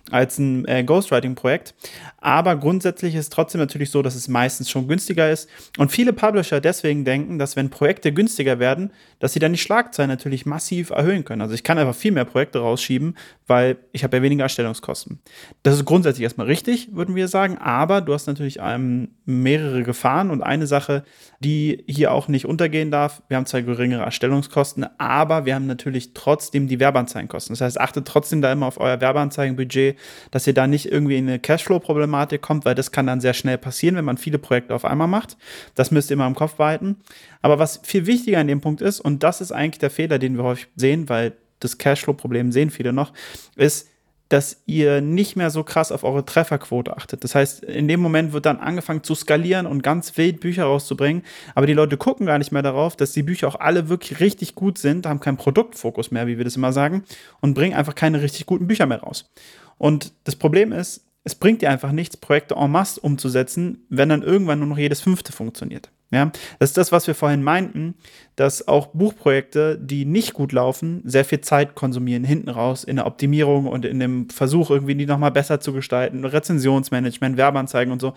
als 0.10 0.38
ein 0.39 0.65
äh, 0.67 0.84
Ghostwriting-Projekt. 0.84 1.74
Aber 2.17 2.56
grundsätzlich 2.58 3.15
ist 3.15 3.22
es 3.22 3.30
trotzdem 3.30 3.62
natürlich 3.62 3.89
so, 3.89 4.02
dass 4.02 4.15
es 4.15 4.28
meistens 4.28 4.70
schon 4.70 4.88
günstiger 4.88 5.32
ist. 5.32 5.50
Und 5.78 5.91
viele 5.91 6.12
Publisher 6.12 6.60
deswegen 6.60 7.06
denken, 7.06 7.39
dass 7.39 7.56
wenn 7.56 7.70
Projekte 7.70 8.12
günstiger 8.12 8.60
werden, 8.60 8.91
dass 9.20 9.34
sie 9.34 9.39
dann 9.39 9.54
die 9.54 9.60
Schlagzeilen 9.60 10.10
natürlich 10.10 10.46
massiv 10.46 10.89
erhöhen 10.89 11.24
können. 11.24 11.41
Also 11.41 11.54
ich 11.54 11.63
kann 11.63 11.78
einfach 11.78 11.96
viel 11.96 12.12
mehr 12.12 12.26
Projekte 12.26 12.60
rausschieben, 12.60 13.15
weil 13.48 13.78
ich 13.91 14.04
habe 14.04 14.17
ja 14.17 14.24
weniger 14.24 14.44
Erstellungskosten. 14.44 15.20
Das 15.63 15.76
ist 15.76 15.86
grundsätzlich 15.86 16.24
erstmal 16.24 16.48
richtig, 16.48 16.94
würden 16.94 17.15
wir 17.15 17.28
sagen. 17.28 17.58
Aber 17.58 18.02
du 18.02 18.13
hast 18.13 18.28
natürlich 18.28 18.60
ähm, 18.62 19.10
mehrere 19.26 19.84
Gefahren. 19.84 20.30
Und 20.32 20.42
eine 20.42 20.68
Sache, 20.68 21.04
die 21.40 21.84
hier 21.88 22.12
auch 22.12 22.28
nicht 22.28 22.46
untergehen 22.46 22.92
darf, 22.92 23.22
wir 23.28 23.38
haben 23.38 23.46
zwar 23.46 23.62
geringere 23.62 24.04
Erstellungskosten, 24.04 24.86
aber 24.98 25.46
wir 25.46 25.56
haben 25.56 25.68
natürlich 25.68 26.14
trotzdem 26.14 26.68
die 26.68 26.80
Werbeanzeigenkosten. 26.80 27.54
Das 27.54 27.62
heißt, 27.62 27.80
achtet 27.80 28.08
trotzdem 28.08 28.42
da 28.42 28.52
immer 28.52 28.66
auf 28.66 28.80
euer 28.80 29.00
Werbeanzeigenbudget, 29.00 29.98
dass 30.32 30.48
ihr 30.48 30.54
da 30.54 30.68
nicht 30.68 30.92
irgendwie 30.92 31.18
in 31.18 31.28
eine 31.28 31.40
Cashflow-Problematik 31.40 32.42
kommt, 32.42 32.66
weil 32.66 32.76
das 32.76 32.92
kann 32.92 33.08
dann 33.08 33.22
sehr 33.22 33.34
schnell 33.34 33.58
passieren, 33.58 33.96
wenn 33.96 34.06
man 34.06 34.18
viele 34.18 34.40
Projekte 34.40 34.74
auf 34.74 34.86
einmal 34.86 35.08
macht. 35.08 35.38
Das 35.76 35.92
müsst 35.92 36.10
ihr 36.10 36.16
immer 36.16 36.28
im 36.28 36.36
Kopf 36.36 36.56
behalten. 36.56 36.98
Aber 37.42 37.60
was 37.60 37.82
viel 37.84 38.06
wichtiger 38.08 38.40
an 38.40 38.48
dem 38.48 38.62
Punkt 38.62 38.82
ist, 38.82 39.00
und 39.00 39.24
das 39.24 39.42
ist 39.42 39.52
eigentlich 39.52 39.80
der 39.80 39.92
Fehler, 39.92 40.20
den 40.20 40.38
wir 40.38 40.44
häufig 40.44 40.68
sehen, 40.76 41.10
weil 41.10 41.34
das 41.60 41.78
Cashflow-Problem 41.78 42.52
sehen 42.52 42.72
viele 42.72 42.92
noch, 42.92 43.14
ist, 43.56 43.91
dass 44.32 44.62
ihr 44.65 45.02
nicht 45.02 45.36
mehr 45.36 45.50
so 45.50 45.62
krass 45.65 45.91
auf 45.91 46.06
eure 46.06 46.24
Trefferquote 46.24 46.96
achtet. 46.96 47.26
Das 47.26 47.36
heißt, 47.36 47.65
in 47.65 47.89
dem 47.89 48.00
Moment 48.00 48.32
wird 48.32 48.46
dann 48.46 48.62
angefangen 48.62 49.04
zu 49.04 49.13
skalieren 49.13 49.65
und 49.65 49.84
ganz 49.84 50.15
wild 50.15 50.39
Bücher 50.39 50.63
rauszubringen, 50.63 51.24
aber 51.54 51.67
die 51.67 51.74
Leute 51.74 51.98
gucken 51.98 52.28
gar 52.28 52.38
nicht 52.38 52.54
mehr 52.54 52.62
darauf, 52.62 52.96
dass 52.96 53.12
die 53.12 53.24
Bücher 53.24 53.50
auch 53.50 53.60
alle 53.60 53.89
wirklich 53.89 54.22
richtig 54.22 54.56
gut 54.56 54.78
sind, 54.78 55.06
haben 55.06 55.20
keinen 55.20 55.36
Produktfokus 55.36 56.12
mehr, 56.12 56.28
wie 56.28 56.38
wir 56.38 56.46
das 56.46 56.56
immer 56.56 56.72
sagen, 56.72 57.04
und 57.41 57.56
bringen 57.56 57.76
einfach 57.76 57.94
keine 57.94 58.22
richtig 58.22 58.46
guten 58.46 58.67
Bücher 58.67 58.86
mehr 58.86 59.02
raus. 59.02 59.30
Und 59.78 60.13
das 60.24 60.38
Problem 60.38 60.72
ist, 60.72 61.04
es 61.26 61.36
bringt 61.36 61.62
dir 61.62 61.70
einfach 61.70 61.91
nichts, 61.91 62.15
Projekte 62.15 62.56
en 62.56 62.72
masse 62.72 63.02
umzusetzen, 63.02 63.86
wenn 63.89 64.08
dann 64.08 64.24
irgendwann 64.24 64.60
nur 64.60 64.70
noch 64.70 64.78
jedes 64.78 65.02
fünfte 65.02 65.34
funktioniert. 65.34 65.89
Ja, 66.12 66.30
das 66.60 66.71
ist 66.71 66.78
das, 66.78 66.91
was 66.91 67.08
wir 67.08 67.15
vorhin 67.15 67.41
meinten, 67.41 67.95
dass 68.36 68.67
auch 68.67 68.88
Buchprojekte, 68.88 69.80
die 69.82 70.04
nicht 70.04 70.34
gut 70.34 70.52
laufen, 70.52 71.02
sehr 71.06 71.24
viel 71.24 71.39
Zeit 71.39 71.74
konsumieren, 71.74 72.26
hinten 72.26 72.50
raus 72.50 72.84
in 72.84 72.97
der 72.97 73.06
Optimierung 73.06 73.65
und 73.65 73.86
in 73.86 73.97
dem 74.00 74.30
Versuch, 74.30 74.69
irgendwie 74.71 74.95
die 74.95 75.06
nochmal 75.06 75.32
besser 75.32 75.62
zu 75.62 75.71
gestalten, 75.71 76.26
Rezensionsmanagement, 76.26 77.38
Werbeanzeigen 77.38 77.93
und 77.93 78.02
so. 78.02 78.13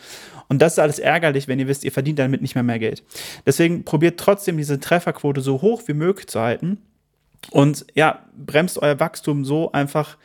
Und 0.48 0.61
das 0.61 0.72
ist 0.72 0.78
alles 0.80 0.98
ärgerlich, 0.98 1.46
wenn 1.46 1.61
ihr 1.61 1.68
wisst, 1.68 1.85
ihr 1.85 1.92
verdient 1.92 2.18
damit 2.18 2.42
nicht 2.42 2.57
mehr 2.57 2.64
mehr 2.64 2.80
Geld. 2.80 3.04
Deswegen 3.46 3.85
probiert 3.85 4.18
trotzdem 4.18 4.57
diese 4.57 4.80
Trefferquote 4.80 5.40
so 5.40 5.62
hoch 5.62 5.83
wie 5.87 5.94
möglich 5.94 6.26
zu 6.26 6.40
halten 6.40 6.78
und 7.50 7.87
ja, 7.94 8.24
bremst 8.37 8.80
euer 8.83 8.98
Wachstum 8.98 9.44
so 9.44 9.72
einfach 9.72 10.16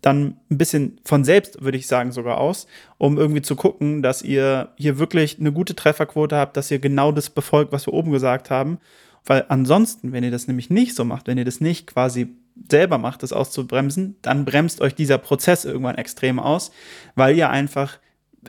dann 0.00 0.36
ein 0.50 0.58
bisschen 0.58 1.00
von 1.04 1.24
selbst, 1.24 1.62
würde 1.62 1.78
ich 1.78 1.86
sagen, 1.86 2.12
sogar 2.12 2.38
aus, 2.38 2.66
um 2.98 3.18
irgendwie 3.18 3.42
zu 3.42 3.56
gucken, 3.56 4.02
dass 4.02 4.22
ihr 4.22 4.68
hier 4.76 4.98
wirklich 4.98 5.38
eine 5.40 5.52
gute 5.52 5.74
Trefferquote 5.74 6.36
habt, 6.36 6.56
dass 6.56 6.70
ihr 6.70 6.78
genau 6.78 7.12
das 7.12 7.30
befolgt, 7.30 7.72
was 7.72 7.86
wir 7.86 7.94
oben 7.94 8.12
gesagt 8.12 8.50
haben. 8.50 8.78
Weil 9.24 9.44
ansonsten, 9.48 10.12
wenn 10.12 10.22
ihr 10.22 10.30
das 10.30 10.46
nämlich 10.46 10.70
nicht 10.70 10.94
so 10.94 11.04
macht, 11.04 11.26
wenn 11.26 11.38
ihr 11.38 11.44
das 11.44 11.60
nicht 11.60 11.88
quasi 11.88 12.36
selber 12.70 12.98
macht, 12.98 13.22
das 13.22 13.32
auszubremsen, 13.32 14.16
dann 14.22 14.44
bremst 14.44 14.80
euch 14.80 14.94
dieser 14.94 15.18
Prozess 15.18 15.64
irgendwann 15.64 15.96
extrem 15.96 16.38
aus, 16.38 16.70
weil 17.14 17.36
ihr 17.36 17.50
einfach 17.50 17.98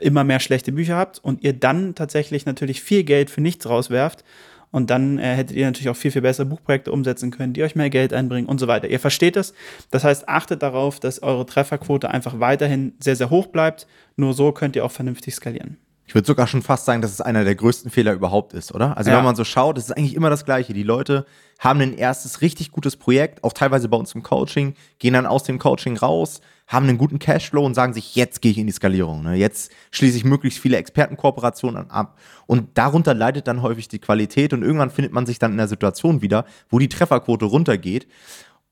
immer 0.00 0.24
mehr 0.24 0.40
schlechte 0.40 0.72
Bücher 0.72 0.96
habt 0.96 1.18
und 1.18 1.42
ihr 1.42 1.52
dann 1.52 1.94
tatsächlich 1.94 2.46
natürlich 2.46 2.80
viel 2.80 3.04
Geld 3.04 3.30
für 3.30 3.40
nichts 3.40 3.68
rauswerft 3.68 4.24
und 4.70 4.90
dann 4.90 5.18
äh, 5.18 5.34
hättet 5.34 5.56
ihr 5.56 5.66
natürlich 5.66 5.88
auch 5.88 5.96
viel, 5.96 6.10
viel 6.10 6.22
besser 6.22 6.44
Buchprojekte 6.44 6.92
umsetzen 6.92 7.30
können, 7.30 7.52
die 7.52 7.62
euch 7.62 7.74
mehr 7.74 7.90
Geld 7.90 8.12
einbringen 8.12 8.48
und 8.48 8.58
so 8.58 8.68
weiter. 8.68 8.88
Ihr 8.88 9.00
versteht 9.00 9.36
das. 9.36 9.54
Das 9.90 10.04
heißt, 10.04 10.28
achtet 10.28 10.62
darauf, 10.62 11.00
dass 11.00 11.22
eure 11.22 11.46
Trefferquote 11.46 12.10
einfach 12.10 12.40
weiterhin 12.40 12.92
sehr, 13.00 13.16
sehr 13.16 13.30
hoch 13.30 13.46
bleibt. 13.46 13.86
Nur 14.16 14.34
so 14.34 14.52
könnt 14.52 14.76
ihr 14.76 14.84
auch 14.84 14.90
vernünftig 14.90 15.34
skalieren. 15.34 15.78
Ich 16.08 16.14
würde 16.14 16.26
sogar 16.26 16.46
schon 16.46 16.62
fast 16.62 16.86
sagen, 16.86 17.02
dass 17.02 17.12
es 17.12 17.20
einer 17.20 17.44
der 17.44 17.54
größten 17.54 17.90
Fehler 17.90 18.14
überhaupt 18.14 18.54
ist, 18.54 18.74
oder? 18.74 18.96
Also 18.96 19.10
ja. 19.10 19.18
wenn 19.18 19.24
man 19.24 19.36
so 19.36 19.44
schaut, 19.44 19.76
es 19.76 19.84
ist 19.84 19.92
eigentlich 19.92 20.14
immer 20.14 20.30
das 20.30 20.46
Gleiche. 20.46 20.72
Die 20.72 20.82
Leute 20.82 21.26
haben 21.58 21.82
ein 21.82 21.92
erstes 21.92 22.40
richtig 22.40 22.72
gutes 22.72 22.96
Projekt, 22.96 23.44
auch 23.44 23.52
teilweise 23.52 23.90
bei 23.90 23.96
uns 23.98 24.14
im 24.14 24.22
Coaching, 24.22 24.74
gehen 24.98 25.12
dann 25.12 25.26
aus 25.26 25.44
dem 25.44 25.58
Coaching 25.58 25.98
raus, 25.98 26.40
haben 26.68 26.86
einen 26.86 26.98
guten 26.98 27.18
Cashflow 27.18 27.64
und 27.64 27.74
sagen 27.74 27.94
sich, 27.94 28.14
jetzt 28.14 28.42
gehe 28.42 28.52
ich 28.52 28.58
in 28.58 28.66
die 28.66 28.72
Skalierung. 28.74 29.22
Ne? 29.22 29.34
Jetzt 29.34 29.72
schließe 29.90 30.18
ich 30.18 30.24
möglichst 30.24 30.60
viele 30.60 30.76
Expertenkooperationen 30.76 31.90
ab. 31.90 32.18
Und 32.46 32.76
darunter 32.76 33.14
leidet 33.14 33.48
dann 33.48 33.62
häufig 33.62 33.88
die 33.88 33.98
Qualität 33.98 34.52
und 34.52 34.62
irgendwann 34.62 34.90
findet 34.90 35.12
man 35.12 35.24
sich 35.24 35.38
dann 35.38 35.52
in 35.52 35.58
einer 35.58 35.66
Situation 35.66 36.20
wieder, 36.20 36.44
wo 36.68 36.78
die 36.78 36.90
Trefferquote 36.90 37.46
runtergeht. 37.46 38.06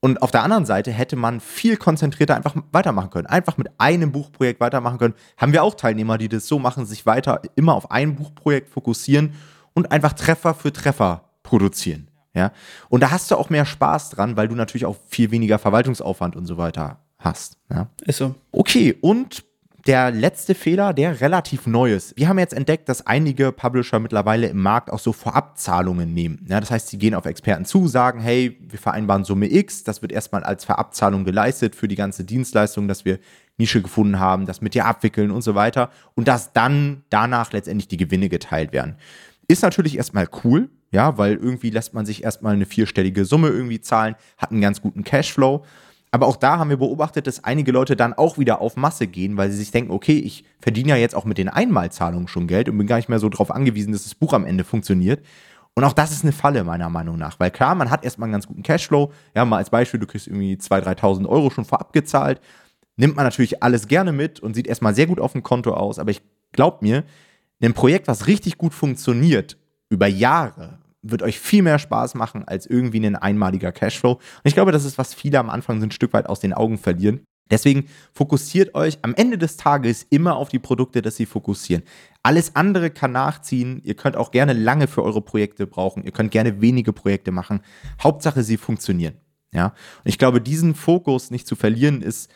Und 0.01 0.21
auf 0.21 0.31
der 0.31 0.43
anderen 0.43 0.67
Seite 0.67 0.93
hätte 0.93 1.17
man 1.17 1.41
viel 1.41 1.79
konzentrierter 1.79 2.37
einfach 2.37 2.55
weitermachen 2.71 3.09
können. 3.09 3.27
Einfach 3.27 3.57
mit 3.57 3.69
einem 3.79 4.13
Buchprojekt 4.13 4.61
weitermachen 4.61 4.99
können. 4.99 5.15
Haben 5.39 5.55
wir 5.55 5.63
auch 5.63 5.75
Teilnehmer, 5.75 6.19
die 6.19 6.29
das 6.29 6.47
so 6.47 6.59
machen, 6.59 6.85
sich 6.85 7.07
weiter 7.07 7.41
immer 7.57 7.75
auf 7.75 7.91
ein 7.91 8.15
Buchprojekt 8.15 8.69
fokussieren 8.69 9.33
und 9.73 9.91
einfach 9.91 10.13
Treffer 10.13 10.53
für 10.53 10.71
Treffer 10.71 11.31
produzieren. 11.43 12.09
Ja? 12.35 12.53
Und 12.91 13.03
da 13.03 13.11
hast 13.11 13.31
du 13.31 13.37
auch 13.37 13.49
mehr 13.49 13.65
Spaß 13.65 14.11
dran, 14.11 14.37
weil 14.37 14.49
du 14.49 14.55
natürlich 14.55 14.85
auch 14.85 14.97
viel 15.09 15.31
weniger 15.31 15.59
Verwaltungsaufwand 15.59 16.37
und 16.37 16.45
so 16.45 16.59
weiter 16.59 17.01
hast. 17.19 17.59
Ja? 17.71 17.89
Ist 18.05 18.19
so. 18.19 18.35
Okay, 18.53 18.97
und 19.01 19.45
der 19.87 20.11
letzte 20.11 20.57
Fehler, 20.57 20.93
der 20.93 21.21
relativ 21.21 21.67
neu 21.67 21.95
ist. 21.95 22.17
Wir 22.17 22.29
haben 22.29 22.41
jetzt 22.41 22.55
entdeckt, 22.55 22.89
dass 22.89 23.07
einige 23.07 23.53
Publisher 23.53 24.01
mittlerweile 24.01 24.49
im 24.49 24.61
Markt 24.61 24.91
auch 24.91 24.99
so 24.99 25.13
Vorabzahlungen 25.13 26.13
nehmen. 26.13 26.45
Ja, 26.49 26.59
das 26.59 26.73
heißt, 26.73 26.89
sie 26.89 26.99
gehen 26.99 27.15
auf 27.15 27.25
Experten 27.25 27.65
zu, 27.65 27.87
sagen, 27.87 28.21
hey, 28.21 28.59
wir 28.61 28.81
vereinbaren 28.81 29.23
Summe 29.23 29.53
X, 29.53 29.85
das 29.85 30.03
wird 30.03 30.11
erstmal 30.11 30.43
als 30.43 30.65
Verabzahlung 30.65 31.25
geleistet 31.25 31.77
für 31.77 31.87
die 31.87 31.95
ganze 31.95 32.25
Dienstleistung, 32.25 32.89
dass 32.89 33.05
wir 33.05 33.21
Nische 33.59 33.81
gefunden 33.81 34.19
haben, 34.19 34.47
das 34.47 34.61
mit 34.61 34.75
dir 34.75 34.87
abwickeln 34.87 35.31
und 35.31 35.43
so 35.43 35.55
weiter 35.55 35.91
und 36.15 36.27
dass 36.27 36.53
dann 36.53 37.05
danach 37.09 37.53
letztendlich 37.53 37.89
die 37.89 37.97
Gewinne 37.97 38.29
geteilt 38.29 38.73
werden. 38.73 38.97
Ist 39.49 39.63
natürlich 39.63 39.97
erstmal 39.97 40.29
cool, 40.45 40.69
ja, 40.91 41.17
weil 41.17 41.35
irgendwie 41.35 41.71
lässt 41.71 41.95
man 41.95 42.05
sich 42.05 42.25
erstmal 42.25 42.55
eine 42.55 42.67
vierstellige 42.67 43.25
Summe 43.25 43.49
irgendwie 43.49 43.81
zahlen, 43.81 44.17
hat 44.37 44.51
einen 44.51 44.61
ganz 44.61 44.83
guten 44.83 45.05
Cashflow. 45.05 45.65
Aber 46.17 46.29
auch 46.29 46.37
da 46.37 46.59
haben 46.59 46.71
wir 46.71 46.79
beobachtet, 46.79 47.27
dass 47.27 47.45
einige 47.45 47.73
Leute 47.73 47.95
dann 47.95 48.15
auch 48.15 48.39
wieder 48.39 48.63
auf 48.63 48.77
Masse 48.77 49.07
gehen, 49.07 49.37
weil 49.37 49.51
sie 49.51 49.59
sich 49.59 49.71
denken, 49.71 49.91
okay, 49.91 50.19
ich 50.19 50.45
verdiene 50.61 50.89
ja 50.89 50.97
jetzt 50.97 51.15
auch 51.15 51.27
mit 51.27 51.37
den 51.37 51.51
Einmalzahlungen 51.51 52.27
schon 52.27 52.47
Geld 52.47 52.71
und 52.71 52.79
bin 52.79 52.87
gar 52.87 52.97
nicht 52.97 53.11
mehr 53.11 53.19
so 53.19 53.29
darauf 53.29 53.51
angewiesen, 53.51 53.93
dass 53.93 54.05
das 54.05 54.15
Buch 54.15 54.33
am 54.33 54.47
Ende 54.47 54.65
funktioniert. 54.65 55.23
Und 55.75 55.85
auch 55.85 55.93
das 55.93 56.13
ist 56.13 56.23
eine 56.23 56.33
Falle, 56.33 56.65
meiner 56.65 56.89
Meinung 56.89 57.19
nach. 57.19 57.39
Weil 57.39 57.51
klar, 57.51 57.75
man 57.75 57.91
hat 57.91 58.03
erstmal 58.03 58.29
einen 58.29 58.33
ganz 58.33 58.47
guten 58.47 58.63
Cashflow. 58.63 59.13
Ja, 59.35 59.45
mal 59.45 59.59
als 59.59 59.69
Beispiel, 59.69 60.01
du 60.01 60.07
kriegst 60.07 60.27
irgendwie 60.27 60.55
2.000, 60.55 61.01
3.000 61.01 61.29
Euro 61.29 61.51
schon 61.51 61.67
vorab 61.67 61.93
gezahlt. 61.93 62.41
Nimmt 62.97 63.15
man 63.15 63.27
natürlich 63.27 63.63
alles 63.63 63.87
gerne 63.87 64.13
mit 64.13 64.41
und 64.41 64.55
sieht 64.55 64.69
erstmal 64.69 64.95
sehr 64.95 65.07
gut 65.07 65.21
auf 65.21 65.33
dem 65.33 65.43
Konto 65.43 65.75
aus. 65.75 65.99
Aber 65.99 66.11
ich 66.11 66.23
glaube 66.53 66.79
mir, 66.81 67.05
ein 67.63 67.75
Projekt, 67.75 68.09
was 68.09 68.27
richtig 68.27 68.57
gut 68.57 68.73
funktioniert, 68.73 69.59
über 69.91 70.07
Jahre, 70.07 70.79
wird 71.11 71.23
euch 71.23 71.39
viel 71.39 71.63
mehr 71.63 71.79
Spaß 71.79 72.15
machen 72.15 72.47
als 72.47 72.67
irgendwie 72.67 73.05
ein 73.05 73.17
einmaliger 73.17 73.73
Cashflow. 73.73 74.13
Und 74.13 74.21
ich 74.45 74.55
glaube, 74.55 74.73
das 74.73 74.85
ist, 74.85 74.99
was 74.99 75.15
viele 75.15 75.39
am 75.39 75.51
Anfang 75.51 75.81
so 75.81 75.87
ein 75.87 75.91
Stück 75.91 76.13
weit 76.13 76.27
aus 76.27 76.41
den 76.41 76.53
Augen 76.53 76.79
verlieren. 76.79 77.21
Deswegen 77.51 77.87
fokussiert 78.13 78.75
euch 78.75 78.99
am 79.03 79.15
Ende 79.15 79.39
des 79.39 79.57
Tages 79.57 80.05
immer 80.11 80.37
auf 80.37 80.49
die 80.49 80.59
Produkte, 80.59 81.01
dass 81.01 81.17
sie 81.17 81.27
fokussieren. 81.27 81.85
Alles 82.23 82.57
andere 82.57 82.91
kann 82.91 83.13
nachziehen. 83.13 83.81
Ihr 83.85 83.95
könnt 83.95 84.17
auch 84.17 84.33
gerne 84.33 84.53
lange 84.53 84.89
für 84.89 85.05
eure 85.05 85.23
Projekte 85.23 85.67
brauchen. 85.67 86.03
Ihr 86.03 86.11
könnt 86.11 86.33
gerne 86.33 86.61
wenige 86.61 86.93
Projekte 86.93 87.31
machen. 87.31 87.61
Hauptsache, 88.03 88.43
sie 88.43 88.57
funktionieren. 88.57 89.15
Ja? 89.53 89.67
Und 89.67 90.09
ich 90.09 90.19
glaube, 90.19 90.41
diesen 90.41 90.75
Fokus 90.75 91.31
nicht 91.31 91.47
zu 91.47 91.55
verlieren, 91.55 92.03
ist, 92.03 92.31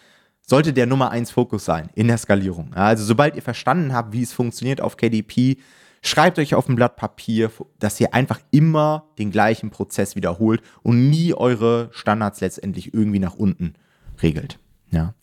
sollte 0.51 0.73
der 0.73 0.87
Nummer 0.87 1.11
eins 1.11 1.31
Fokus 1.31 1.65
sein 1.65 1.91
in 1.95 2.09
der 2.09 2.19
Skalierung. 2.19 2.73
Ja, 2.75 2.87
also, 2.87 3.05
sobald 3.05 3.37
ihr 3.37 3.43
verstanden 3.43 3.93
habt, 3.93 4.13
wie 4.13 4.23
es 4.23 4.33
funktioniert 4.33 4.81
auf 4.81 4.97
KDP, 4.97 5.59
Schreibt 6.03 6.39
euch 6.39 6.55
auf 6.55 6.69
ein 6.69 6.77
Blatt 6.77 6.97
Papier, 6.97 7.51
dass 7.79 8.01
ihr 8.01 8.15
einfach 8.15 8.41
immer 8.51 9.05
den 9.19 9.31
gleichen 9.31 9.71
Prozess 9.71 10.17
wiederholt 10.17 10.63
und 10.83 11.11
nie 11.11 11.35
eure 11.35 11.91
Standards 11.93 12.41
letztendlich 12.41 12.95
irgendwie 12.95 13.19
nach 13.19 13.35
unten 13.35 13.75
regelt. 14.23 14.59
Ja. 14.91 15.15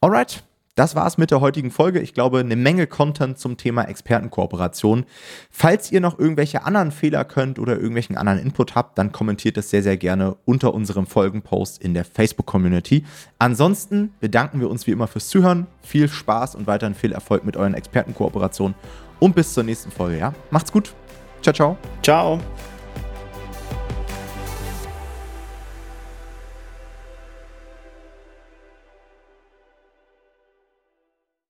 Alright, 0.00 0.44
das 0.76 0.94
war's 0.94 1.16
mit 1.16 1.30
der 1.30 1.40
heutigen 1.40 1.70
Folge. 1.70 2.00
Ich 2.00 2.12
glaube, 2.12 2.38
eine 2.38 2.54
Menge 2.54 2.86
Content 2.86 3.38
zum 3.38 3.56
Thema 3.56 3.84
Expertenkooperation. 3.84 5.06
Falls 5.50 5.90
ihr 5.90 6.02
noch 6.02 6.18
irgendwelche 6.18 6.64
anderen 6.64 6.92
Fehler 6.92 7.24
könnt 7.24 7.58
oder 7.58 7.76
irgendwelchen 7.76 8.16
anderen 8.18 8.38
Input 8.38 8.74
habt, 8.74 8.98
dann 8.98 9.10
kommentiert 9.10 9.56
das 9.56 9.70
sehr, 9.70 9.82
sehr 9.82 9.96
gerne 9.96 10.36
unter 10.44 10.74
unserem 10.74 11.06
Folgenpost 11.06 11.82
in 11.82 11.94
der 11.94 12.04
Facebook-Community. 12.04 13.04
Ansonsten 13.38 14.12
bedanken 14.20 14.60
wir 14.60 14.68
uns 14.68 14.86
wie 14.86 14.90
immer 14.90 15.06
fürs 15.06 15.30
Zuhören. 15.30 15.66
Viel 15.80 16.08
Spaß 16.08 16.54
und 16.54 16.66
weiterhin 16.66 16.94
viel 16.94 17.12
Erfolg 17.12 17.46
mit 17.46 17.56
euren 17.56 17.72
Expertenkooperationen 17.72 18.76
und 19.18 19.34
bis 19.34 19.52
zur 19.54 19.64
nächsten 19.64 19.90
Folge, 19.90 20.18
ja? 20.18 20.32
Macht's 20.50 20.72
gut. 20.72 20.92
Ciao, 21.42 21.54
ciao. 21.54 21.76
Ciao. 22.02 22.40